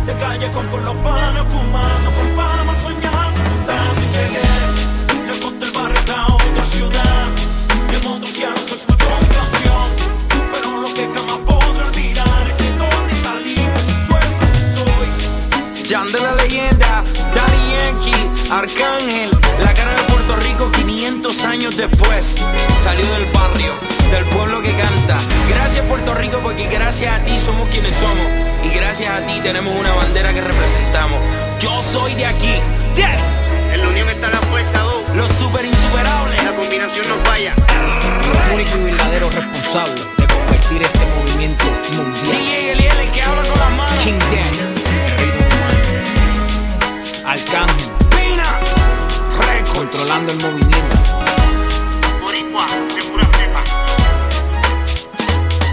[0.07, 3.41] de calle con, con los panes fumando, con palmas soñando,
[4.03, 7.27] y llegué, lejos del barrio a otra ciudad,
[7.91, 8.94] y en otros cielos se
[15.87, 17.05] Jan de la leyenda,
[17.35, 19.31] Daddy Yankee, Arcángel,
[19.63, 22.37] la cara de Puerto Rico 500 años después.
[22.83, 23.73] Salió del barrio,
[24.11, 25.19] del pueblo que canta.
[25.51, 28.27] Gracias Puerto Rico porque gracias a ti somos quienes somos.
[28.65, 31.21] Y gracias a ti tenemos una bandera que representamos.
[31.61, 32.55] Yo soy de aquí.
[32.97, 33.19] Yeah.
[33.73, 34.83] En la unión está la fuerza,
[35.15, 36.45] Los super insuperables.
[36.45, 37.53] La combinación no falla.
[38.55, 42.31] único y verdadero responsable de convertir este movimiento mundial.
[42.31, 44.05] DJ Eliel, el que habla con las manos.
[44.05, 44.74] King Juan,
[47.27, 48.61] Arcángel, Pina,
[49.75, 50.97] controlando el movimiento.
[52.21, 53.65] Boricua, de pura cepa.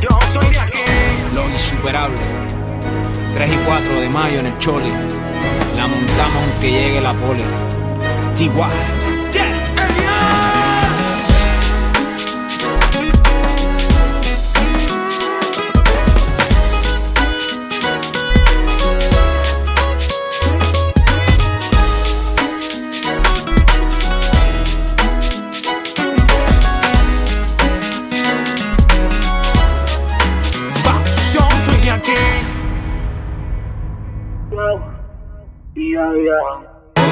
[0.02, 0.80] Yo soy de aquí.
[1.36, 2.22] Lo insuperable.
[3.34, 4.92] 3 y 4 de mayo en el Choli.
[5.76, 7.44] La montamos aunque llegue la poli.
[8.36, 8.50] TY.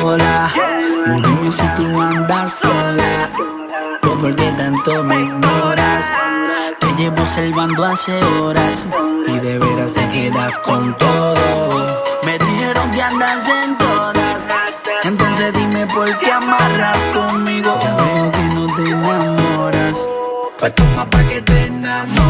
[0.04, 0.52] Hola,
[1.06, 3.30] dime si tú andas sola
[4.04, 6.12] o por qué tanto me ignoras.
[6.82, 8.90] Te llevo observando hace horas
[9.26, 12.04] y de veras te quedas con todo.
[12.24, 14.50] Me dijeron que andas en todas,
[15.04, 17.80] entonces dime por qué amarras conmigo.
[17.82, 20.10] Ya veo que no te enamoras,
[20.60, 22.29] pues toma pa' que te enamores.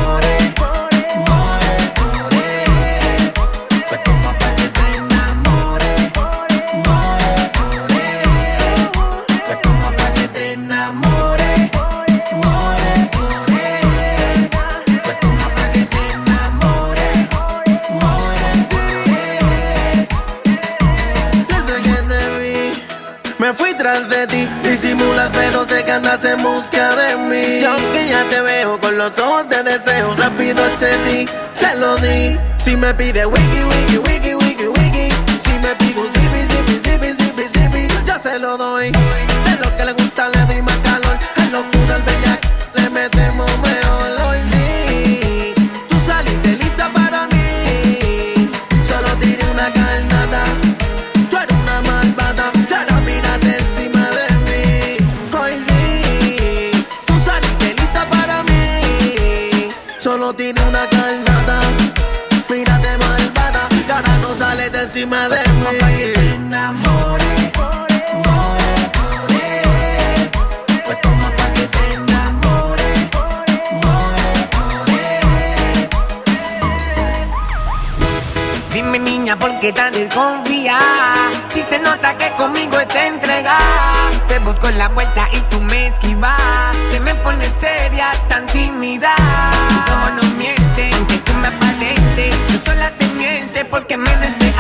[24.82, 27.60] Disimulas, pero sé que andas en busca de mí.
[27.60, 31.28] Yo que ya te veo con los ojos de deseo, rápido accedí,
[31.60, 32.40] te lo di.
[32.56, 35.10] Si me pide wiki, wiki, wiki, wiki, wiki.
[35.44, 37.88] Si me pide un zipi, zipi, zipi, zipi, zipi,
[38.24, 38.92] se lo doy.
[38.92, 40.39] De lo que le gusta le
[60.38, 61.60] Tiene una carnada.
[62.50, 65.78] Mírate malvada, que no sales de encima de mí.
[65.82, 69.42] Pa' que te enamore, more, more.
[70.86, 75.00] Pues toma pa' que te enamore, more, more.
[78.72, 80.78] Dime niña, ¿por qué tan desconfía?
[81.52, 83.58] Si se nota que conmigo te entrega
[84.28, 86.38] Te busco la vuelta y tú me esquivas
[86.92, 89.16] Te me pones seria, tan tímida
[93.20, 94.56] sola te mientes porque me deseas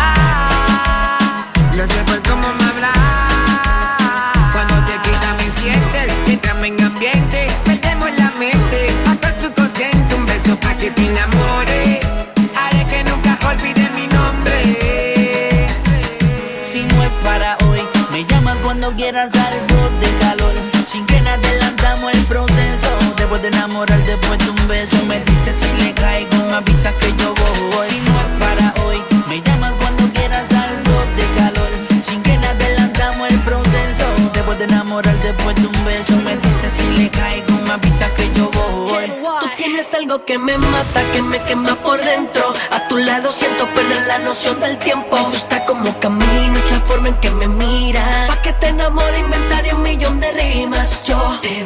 [1.75, 2.97] Lo sé por cómo me hablas
[4.51, 10.25] Cuando te quita me sientes Entrame en ambiente, metemos la mente Hasta el subconsciente, un
[10.25, 11.99] beso pa' que te enamores
[12.55, 15.67] Haré que nunca olvide mi nombre
[16.63, 17.81] Si no es para hoy,
[18.11, 20.53] me llamas cuando quieras algo de calor.
[20.85, 22.89] Sin que nada adelantamos el proceso.
[23.17, 27.13] Después de enamorar, después de un beso, me dices si le caigo, me avisas que
[27.17, 27.87] yo voy.
[27.89, 28.38] Si no
[40.09, 42.53] tienes algo que me mata, que me quema por dentro.
[42.71, 45.15] A tu lado siento perder la noción del tiempo.
[45.15, 48.27] Me gusta cómo caminas, la forma en que me miras.
[48.27, 51.03] Pa' que te enamore, inventaré un millón de rimas.
[51.03, 51.65] Yo te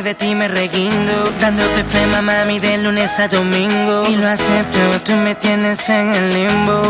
[0.00, 1.32] y de ti me reguindo.
[1.40, 4.06] Dándote flema, mami, de lunes a domingo.
[4.08, 6.80] Y lo acepto, tú me tienes en el limbo.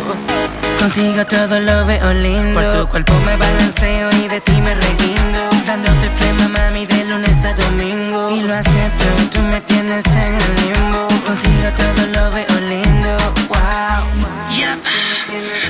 [0.78, 2.61] Contigo todo lo veo lindo.
[2.61, 5.41] Por tu cuerpo me balanceo y de ti me reguindo.
[5.66, 8.31] Dándote flema, mami, de lunes a domingo.
[8.31, 11.09] Y lo acepto, tú me tienes en el limbo.
[11.27, 13.16] Contigo todo lo veo lindo.
[13.49, 14.57] Wow.
[14.57, 14.78] Yeah.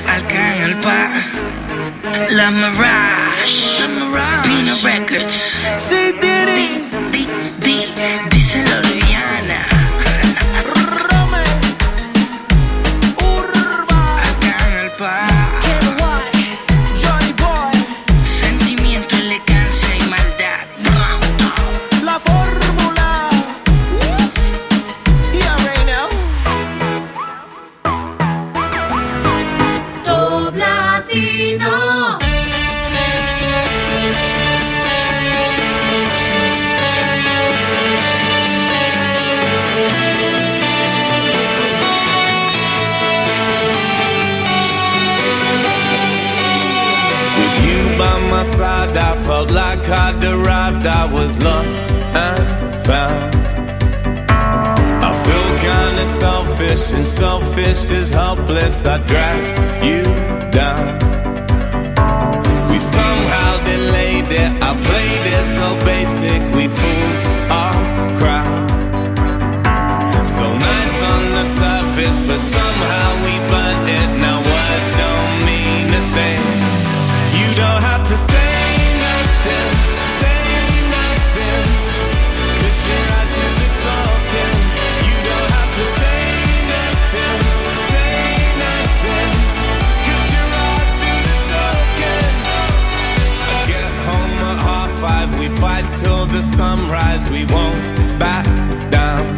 [0.07, 1.09] Alcanza
[2.29, 3.81] La Mirage.
[4.43, 5.57] Pino Records.
[5.77, 6.90] Sí, Diddy.
[8.51, 8.80] Di, di, díselo,
[58.51, 58.85] helpless.
[58.85, 60.03] I drag you
[60.51, 61.00] down.
[96.41, 98.45] Sunrise, we won't back
[98.89, 99.37] down.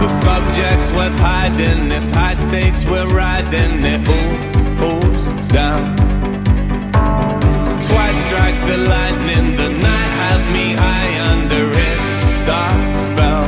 [0.00, 5.94] The subject's worth hiding, this high stakes we're riding, it all falls down.
[7.82, 12.08] Twice strikes the lightning, the night had me high under its
[12.44, 13.46] dark spell.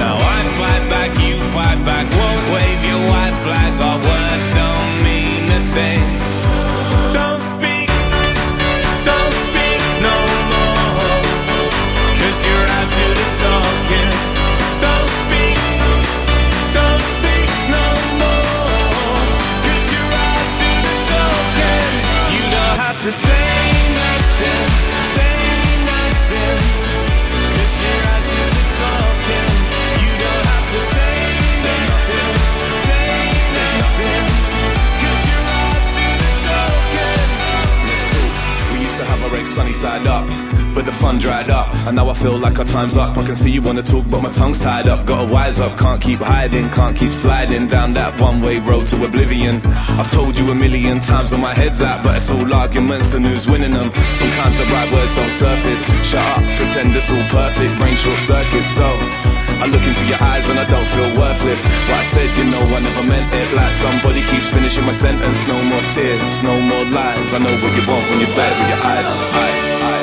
[0.00, 4.71] Now I fight back, you fight back, won't wave your white flag, our words don't
[41.86, 43.16] And now I feel like our time's up.
[43.16, 45.04] I can see you wanna talk, but my tongue's tied up.
[45.04, 49.04] Gotta wise up, can't keep hiding, can't keep sliding down that one way road to
[49.04, 49.60] oblivion.
[49.98, 53.26] I've told you a million times on my head's at, but it's all arguments and
[53.26, 53.92] who's winning them.
[54.14, 55.82] Sometimes the right words don't surface.
[56.08, 58.68] Shut up, pretend it's all perfect, brain short circuits.
[58.68, 61.66] So I look into your eyes and I don't feel worthless.
[61.90, 63.52] What I said, you know, I never meant it.
[63.54, 65.46] Like somebody keeps finishing my sentence.
[65.48, 67.34] No more tears, no more lies.
[67.34, 70.01] I know what you want when you say it with your eyes, eyes, eyes,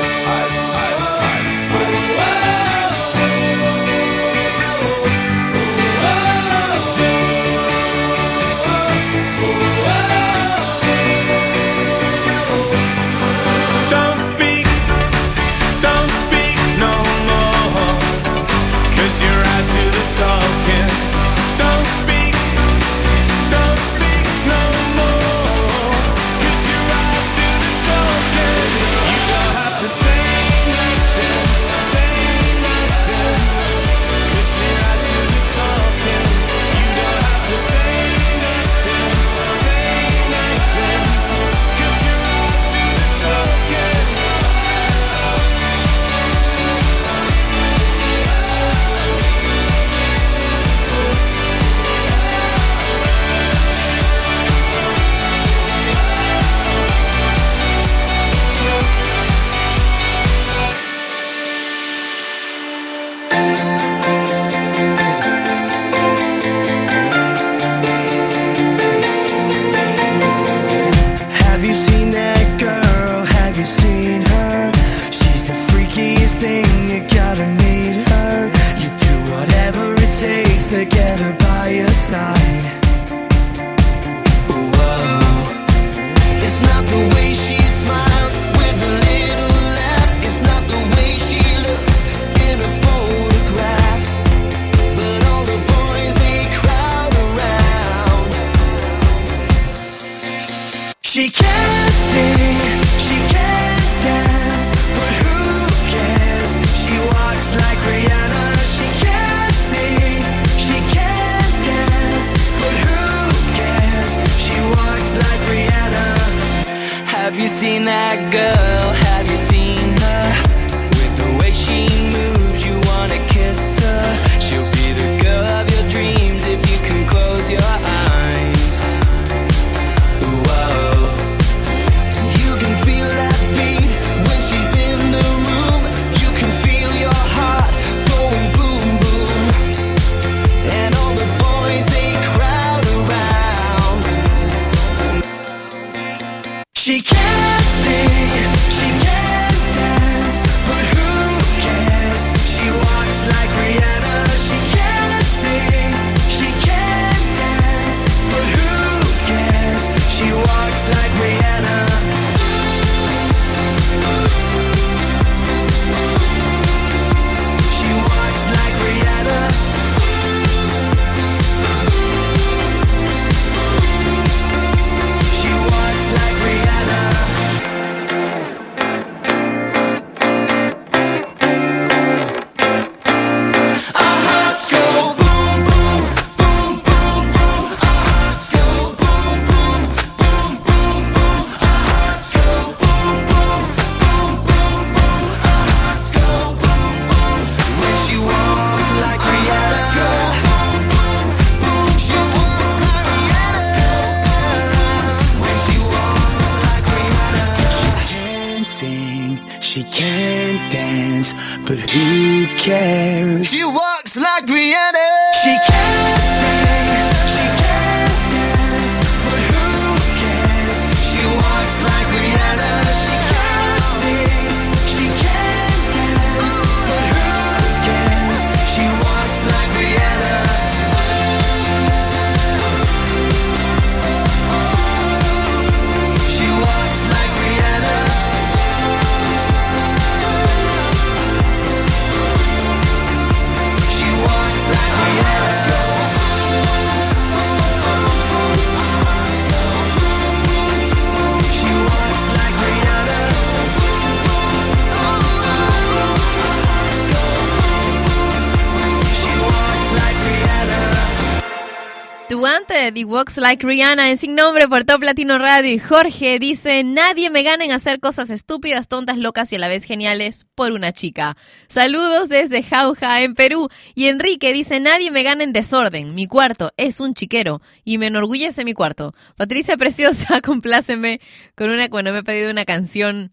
[262.89, 266.83] Ante The Walks Like Rihanna en Sin Nombre por Top Latino Radio y Jorge dice,
[266.83, 270.71] nadie me gana en hacer cosas estúpidas, tontas, locas y a la vez geniales por
[270.71, 271.37] una chica.
[271.67, 273.69] Saludos desde Jauja en Perú.
[273.93, 278.07] Y Enrique dice, nadie me gana en desorden, mi cuarto es un chiquero y me
[278.07, 279.13] enorgullece mi cuarto.
[279.35, 281.21] Patricia Preciosa, compláceme
[281.53, 283.31] con una, bueno, me he pedido una canción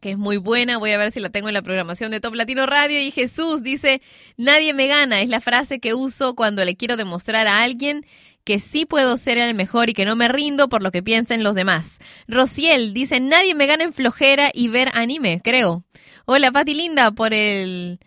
[0.00, 0.78] que es muy buena.
[0.78, 3.00] Voy a ver si la tengo en la programación de Top Latino Radio.
[3.00, 4.00] Y Jesús dice,
[4.36, 5.20] nadie me gana.
[5.20, 8.04] Es la frase que uso cuando le quiero demostrar a alguien
[8.46, 11.42] que sí puedo ser el mejor y que no me rindo por lo que piensen
[11.42, 11.98] los demás.
[12.28, 15.84] Rociel dice, nadie me gana en flojera y ver anime, creo.
[16.26, 17.98] Hola, Pati Linda, por el...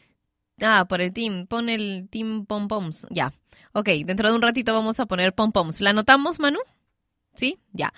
[0.62, 1.46] Ah, por el team.
[1.46, 3.06] Pon el team pom poms.
[3.10, 3.34] Ya.
[3.74, 5.82] Ok, dentro de un ratito vamos a poner pom poms.
[5.82, 6.60] ¿La anotamos, Manu?
[7.36, 7.58] ¿Sí?
[7.74, 7.94] Ya.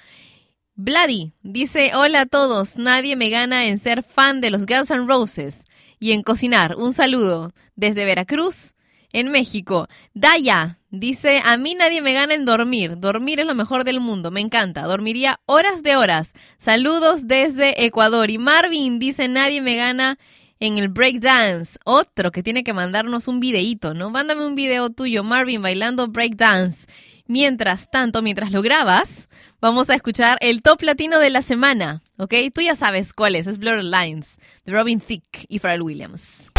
[0.73, 5.05] Vladi dice, hola a todos, nadie me gana en ser fan de los Guns N'
[5.05, 5.65] Roses
[5.99, 6.75] y en cocinar.
[6.75, 8.73] Un saludo desde Veracruz,
[9.13, 9.87] en México.
[10.13, 12.99] Daya dice, a mí nadie me gana en dormir.
[12.99, 14.83] Dormir es lo mejor del mundo, me encanta.
[14.83, 16.33] Dormiría horas de horas.
[16.57, 18.29] Saludos desde Ecuador.
[18.29, 20.19] Y Marvin dice, nadie me gana
[20.59, 21.77] en el breakdance.
[21.83, 24.09] Otro que tiene que mandarnos un videíto, ¿no?
[24.09, 26.87] Mándame un video tuyo, Marvin, bailando breakdance.
[27.27, 29.29] Mientras tanto, mientras lo grabas,
[29.61, 32.33] vamos a escuchar el top latino de la semana, ¿ok?
[32.53, 36.51] Tú ya sabes cuál es, es Blurred Lines, de Robin Thicke y Pharrell Williams.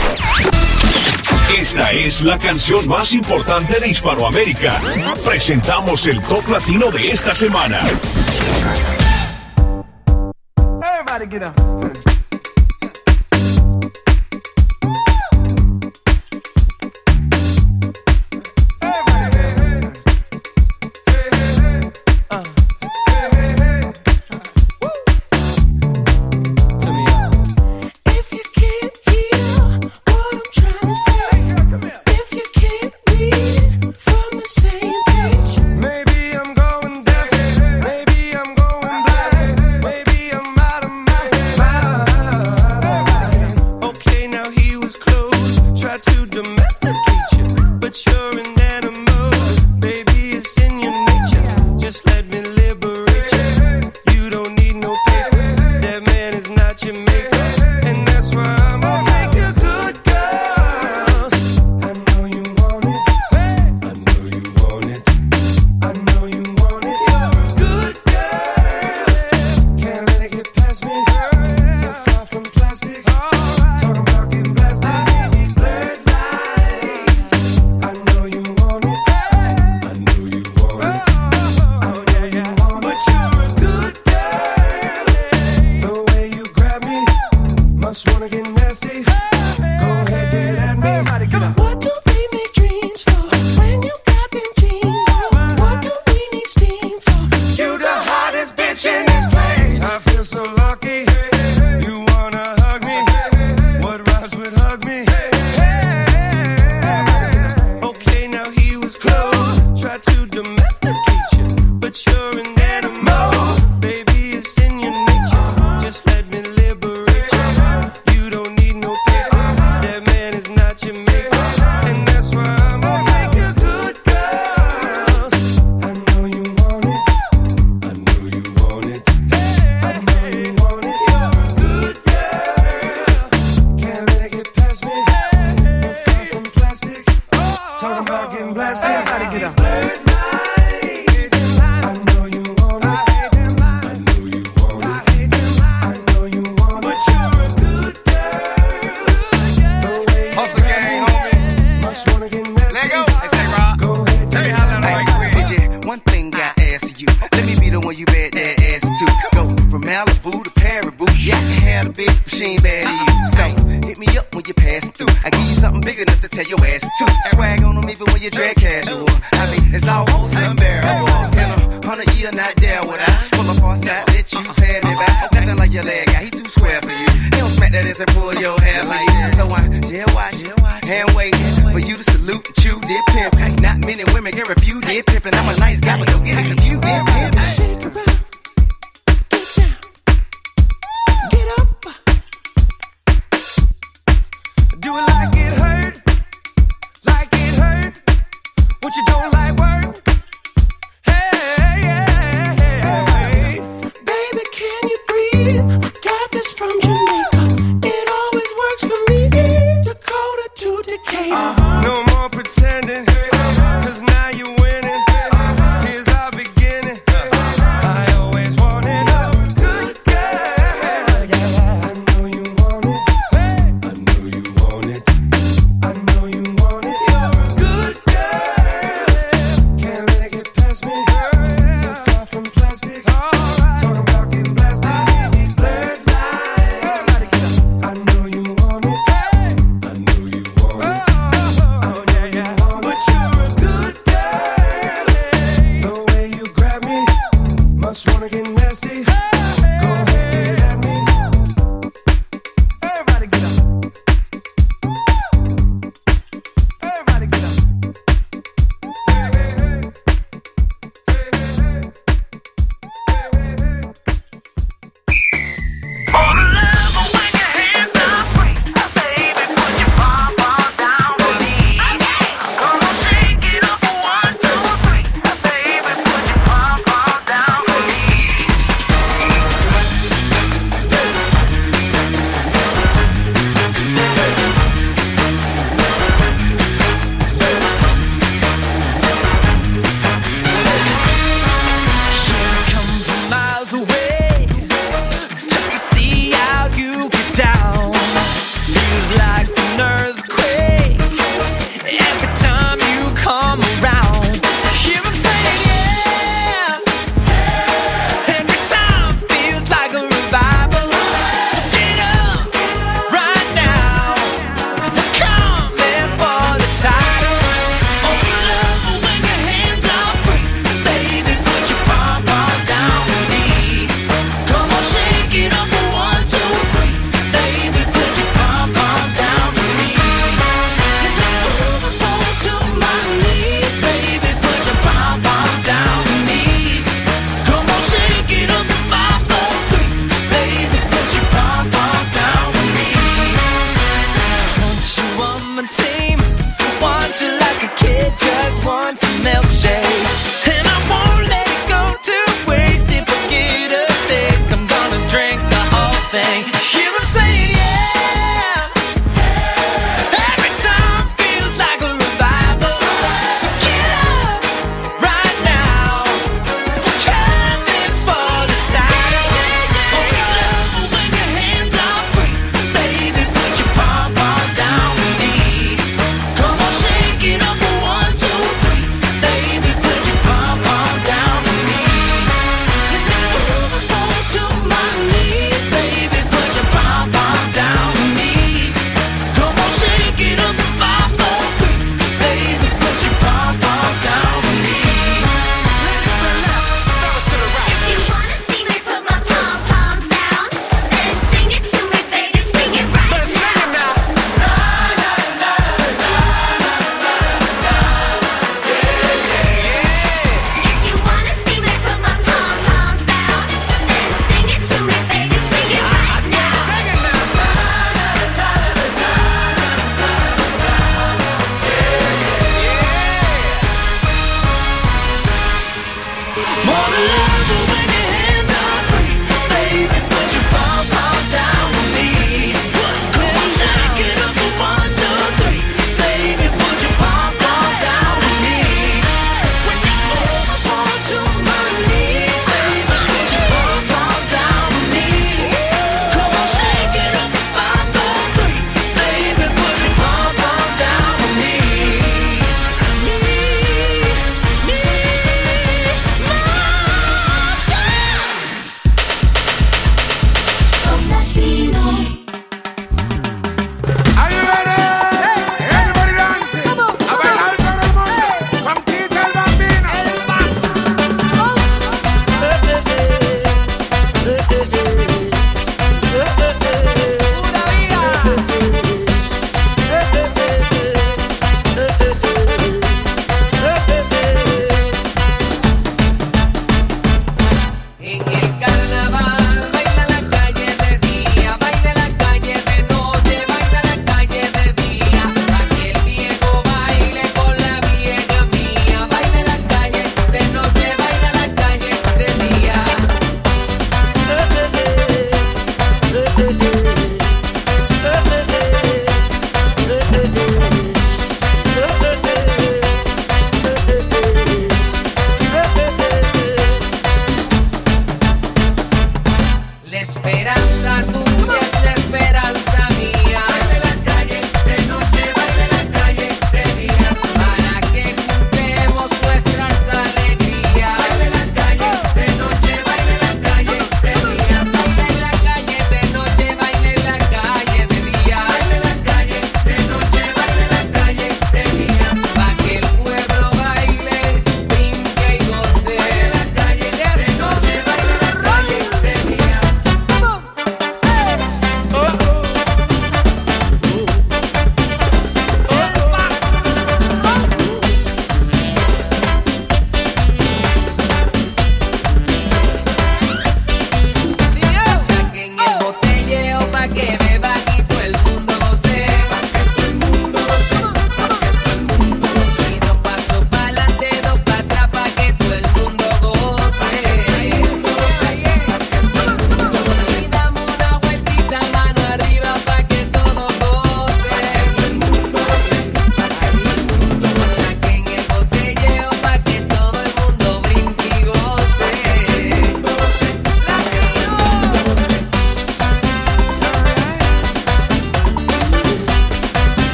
[1.56, 4.80] Esta es la canción más importante de Hispanoamérica.
[5.24, 7.80] Presentamos el top latino de esta semana.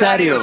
[0.00, 0.41] aniversario.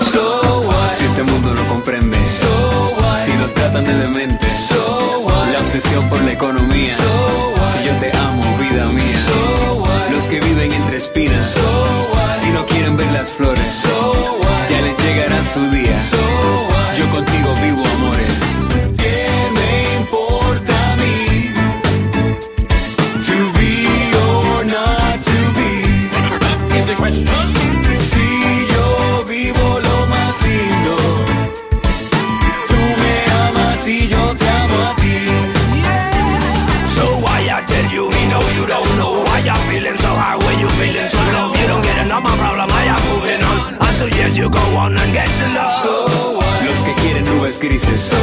[44.88, 48.14] los que quieren nubes grises,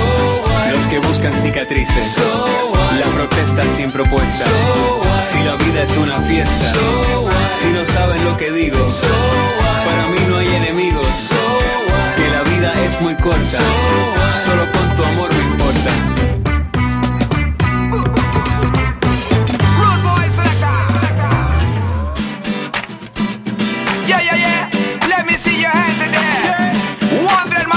[0.72, 2.16] los que buscan cicatrices,
[2.98, 4.46] la protesta sin propuesta.
[5.20, 6.72] Si la vida es una fiesta,
[7.50, 8.78] si no saben lo que digo,
[9.86, 11.30] para mí no hay enemigos.
[12.16, 13.58] Que la vida es muy corta,
[14.46, 16.35] solo con tu amor me importa.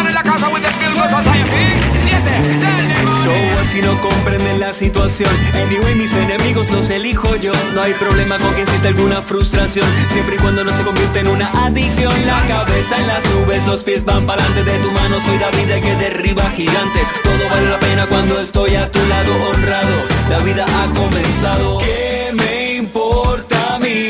[0.07, 0.47] En la casa.
[3.23, 3.33] So
[3.71, 5.29] si no comprenden la situación.
[5.53, 7.51] Anyway mis enemigos los elijo yo.
[7.73, 9.85] No hay problema con que sienta alguna frustración.
[10.07, 12.13] Siempre y cuando no se convierta en una adicción.
[12.25, 14.71] La cabeza en las nubes, los pies van para adelante.
[14.71, 17.13] De tu mano soy David el que derriba gigantes.
[17.23, 20.05] Todo vale la pena cuando estoy a tu lado honrado.
[20.29, 21.79] La vida ha comenzado.
[21.79, 24.09] ¿Qué me importa a mí?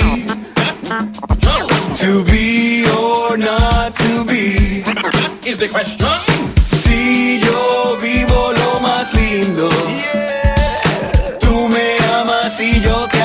[1.99, 2.48] To be
[5.59, 9.67] Si yo vivo lo más lindo,
[11.41, 13.18] tú me amas y yo te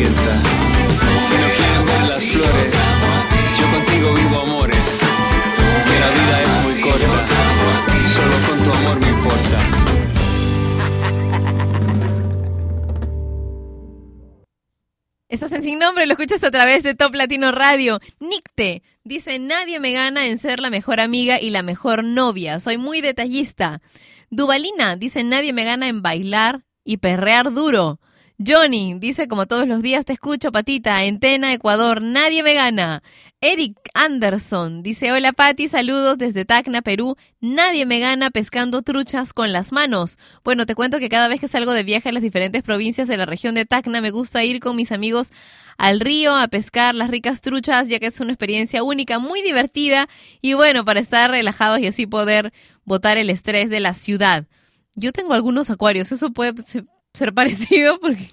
[0.00, 2.72] Si no quiero ver las flores,
[3.58, 5.00] yo contigo vivo amores.
[5.86, 7.06] Que la vida es muy corta,
[8.14, 9.58] solo con tu amor me importa.
[15.28, 18.00] Estás en Sin Nombre, lo escuchas a través de Top Latino Radio.
[18.20, 22.58] Nicte dice, nadie me gana en ser la mejor amiga y la mejor novia.
[22.58, 23.82] Soy muy detallista.
[24.30, 28.00] Dubalina dice, nadie me gana en bailar y perrear duro.
[28.42, 33.02] Johnny dice, como todos los días te escucho, patita, Entena, Ecuador, nadie me gana.
[33.42, 39.52] Eric Anderson dice, hola Pati, saludos desde Tacna, Perú, nadie me gana pescando truchas con
[39.52, 40.18] las manos.
[40.42, 43.18] Bueno, te cuento que cada vez que salgo de viaje a las diferentes provincias de
[43.18, 45.32] la región de Tacna, me gusta ir con mis amigos
[45.76, 50.08] al río a pescar las ricas truchas, ya que es una experiencia única, muy divertida
[50.40, 52.54] y bueno, para estar relajados y así poder
[52.84, 54.46] botar el estrés de la ciudad.
[54.94, 56.54] Yo tengo algunos acuarios, eso puede
[57.14, 58.28] ser- parecido porque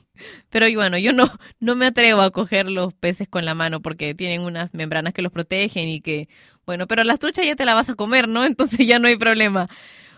[0.49, 1.25] pero bueno, yo no
[1.59, 5.21] no me atrevo a coger los peces con la mano porque tienen unas membranas que
[5.21, 6.27] los protegen y que
[6.65, 8.43] bueno, pero las truchas ya te la vas a comer, ¿no?
[8.45, 9.69] Entonces ya no hay problema.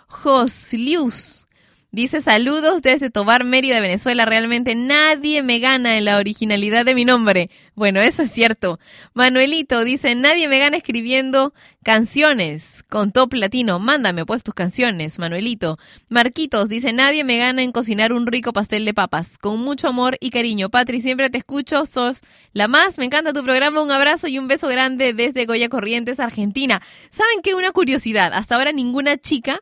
[0.08, 1.48] Joslius
[1.92, 4.26] dice saludos desde Tobar, Mérida, Venezuela.
[4.26, 7.50] Realmente nadie me gana en la originalidad de mi nombre.
[7.76, 8.80] Bueno, eso es cierto.
[9.14, 11.54] Manuelito dice nadie me gana escribiendo
[11.84, 13.80] canciones con top latino.
[13.80, 15.78] Mándame pues tus canciones, Manuelito.
[16.10, 19.38] Marquitos dice nadie me gana en cocinar un rico pastel de papas.
[19.38, 20.70] Con mucho amor y cariño.
[20.70, 21.86] Patri, siempre te escucho.
[21.86, 22.22] Sos
[22.54, 22.98] la más.
[22.98, 23.82] Me encanta tu programa.
[23.82, 26.82] Un abrazo y un beso grande desde Goya Corrientes, Argentina.
[27.10, 27.56] ¿Saben qué?
[27.56, 28.34] Una curiosidad.
[28.34, 29.60] Hasta ahora ninguna chica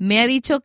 [0.00, 0.64] me ha dicho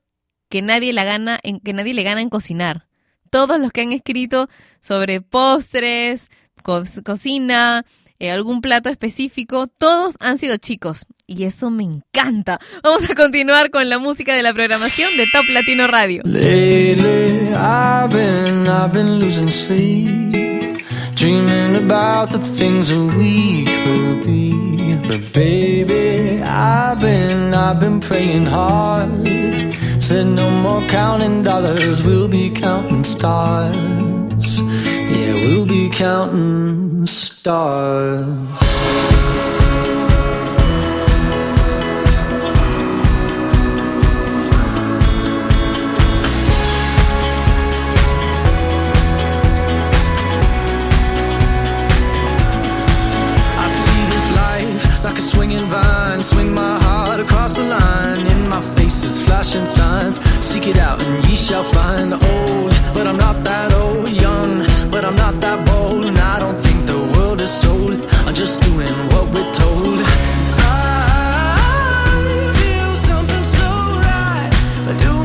[0.49, 2.85] que nadie la gana en que nadie le gana en cocinar.
[3.29, 4.47] Todos los que han escrito
[4.81, 6.29] sobre postres,
[6.63, 7.85] co- cocina,
[8.19, 12.59] eh, algún plato específico, todos han sido chicos y eso me encanta.
[12.83, 16.21] Vamos a continuar con la música de la programación de Top Latino Radio.
[16.23, 20.07] Lately, I've been, I've been losing sleep,
[21.15, 24.53] dreaming about the things we could be.
[25.07, 29.09] But baby, I've been, I've been praying hard.
[30.07, 34.61] Said no more counting dollars, we'll be counting stars.
[34.61, 38.27] Yeah, we'll be counting stars.
[53.57, 56.23] I see this life like a swinging vine.
[56.23, 58.14] Swing my heart across the line.
[59.25, 60.19] Flashing signs.
[60.45, 62.13] Seek it out and ye shall find.
[62.13, 64.09] Old, but I'm not that old.
[64.09, 66.05] Young, but I'm not that bold.
[66.05, 68.05] And I don't think the world is sold.
[68.25, 69.99] I'm just doing what we're told.
[70.57, 71.59] I
[72.59, 73.67] feel something so
[74.09, 74.51] right.
[74.97, 75.24] Doing the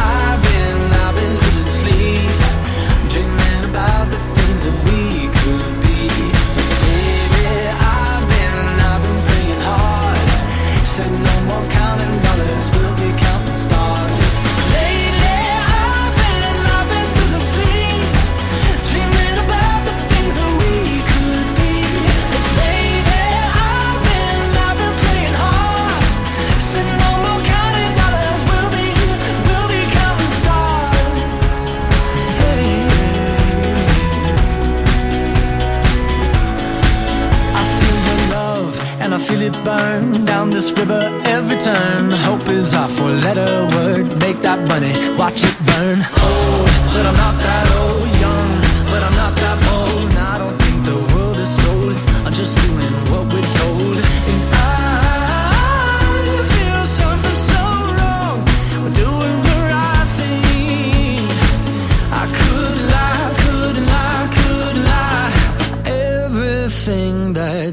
[39.41, 42.11] Feel it burn down this river every turn.
[42.11, 44.19] Hope is our four letter word.
[44.19, 45.99] Make that money, watch it burn.
[45.99, 48.09] Old, but I'm not that old.
[48.25, 48.51] Young,
[48.91, 50.11] but I'm not that bold.
[50.11, 50.30] And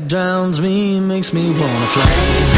[0.09, 2.58] drowns me makes me wanna fly.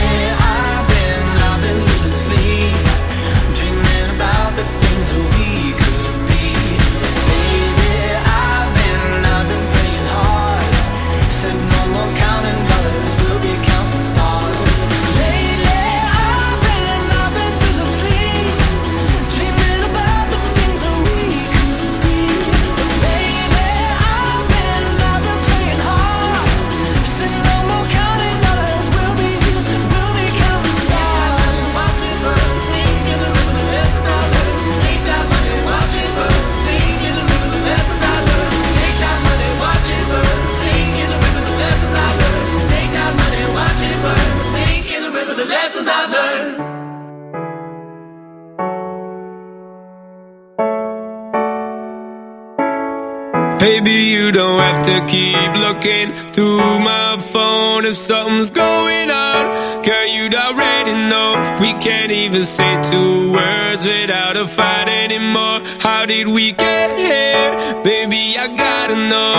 [54.91, 59.43] to keep looking through my phone if something's going on.
[59.83, 61.29] Girl, you'd already know
[61.61, 65.61] we can't even say two words without a fight anymore.
[65.79, 67.83] How did we get here?
[67.83, 69.35] Baby, I gotta know.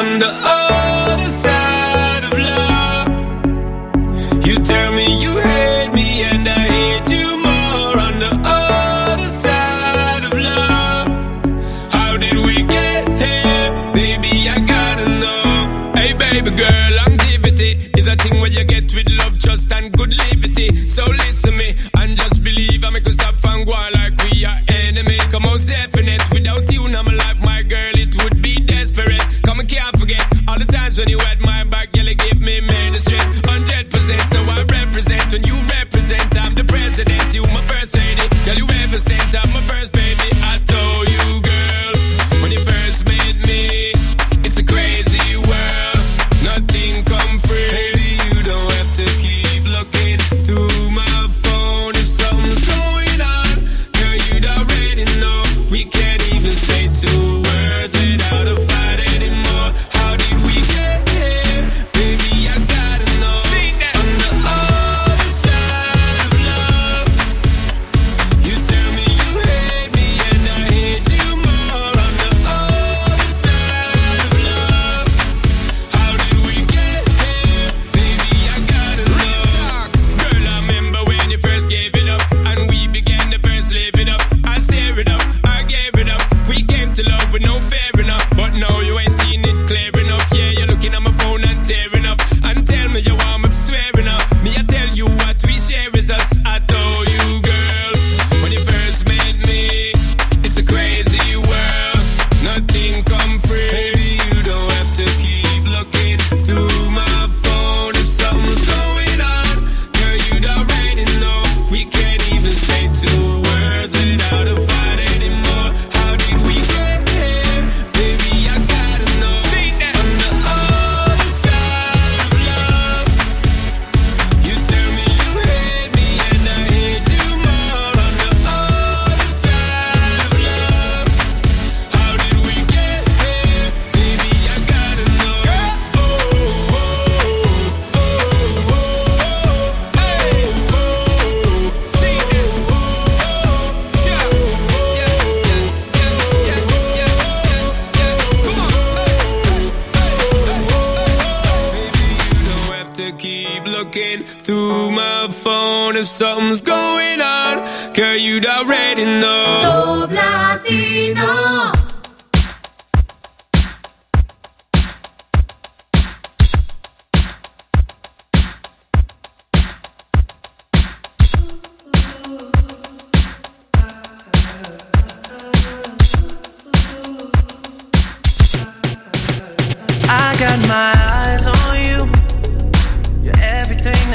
[0.00, 3.08] On the other side of love,
[4.46, 4.91] you tell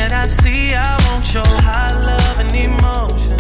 [0.10, 3.38] that I see, I want your high love and emotion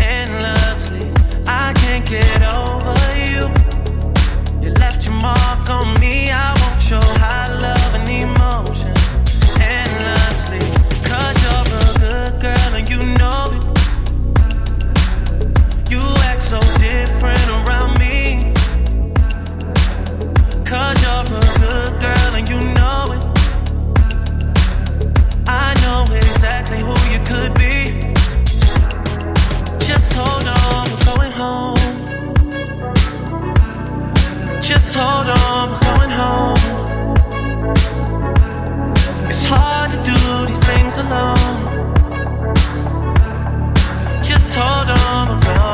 [0.00, 1.08] endlessly.
[1.46, 2.94] I can't get over
[3.24, 3.44] you.
[4.62, 6.30] You left your mark on me.
[6.30, 8.93] I want your high love and emotion.
[34.94, 36.56] just hold on, we're going home.
[39.28, 41.36] It's hard to do these things alone.
[44.22, 45.73] Just hold on, we're going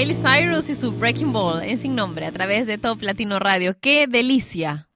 [0.00, 3.76] Miley Cyrus y su Breaking Ball en Sin Nombre a través de Top Latino Radio.
[3.78, 4.88] ¡Qué delicia!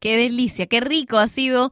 [0.00, 0.66] ¡Qué delicia!
[0.66, 1.70] ¡Qué rico ha sido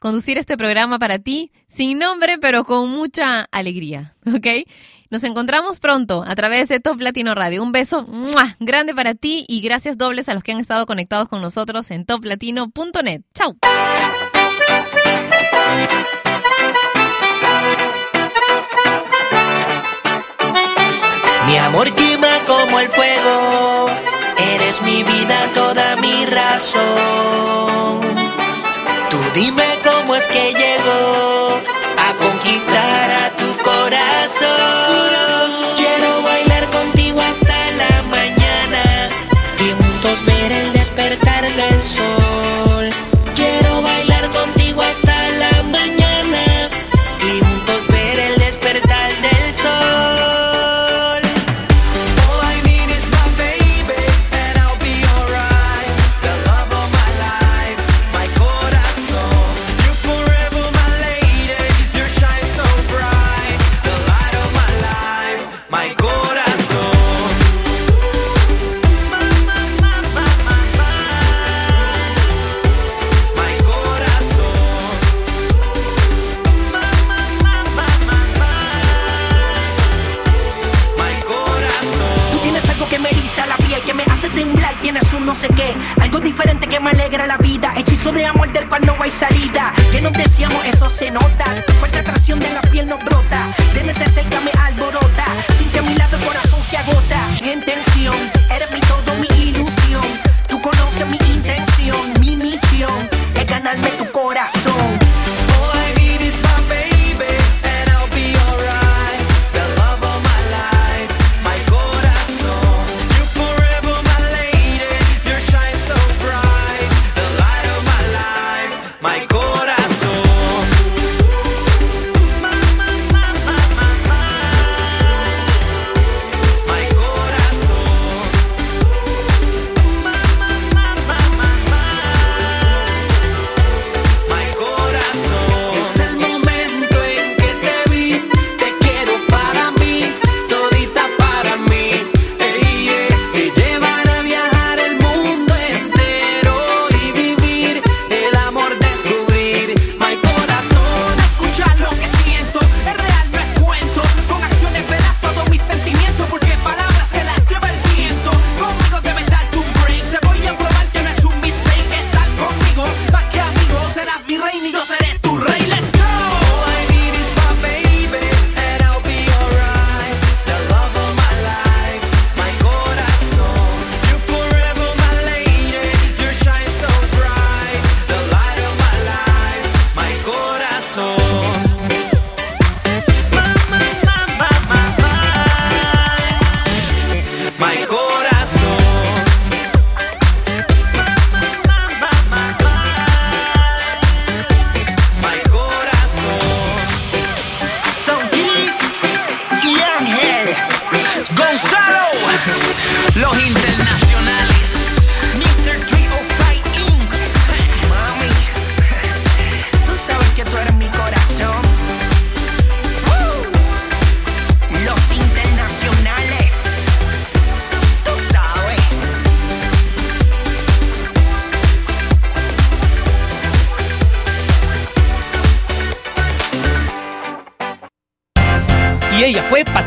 [0.00, 1.50] conducir este programa para ti!
[1.66, 4.16] Sin nombre, pero con mucha alegría.
[4.26, 4.68] ¿Ok?
[5.08, 7.62] Nos encontramos pronto a través de Top Latino Radio.
[7.62, 8.06] Un beso
[8.60, 12.04] grande para ti y gracias dobles a los que han estado conectados con nosotros en
[12.04, 13.22] toplatino.net.
[13.32, 13.56] ¡Chao!
[21.46, 21.88] Mi amor,
[22.56, 23.86] como el fuego.
[24.54, 28.00] Eres mi vida, toda mi razón.
[29.10, 31.60] Tú dime cómo es que llego
[32.06, 34.56] a conquistar a tu corazón.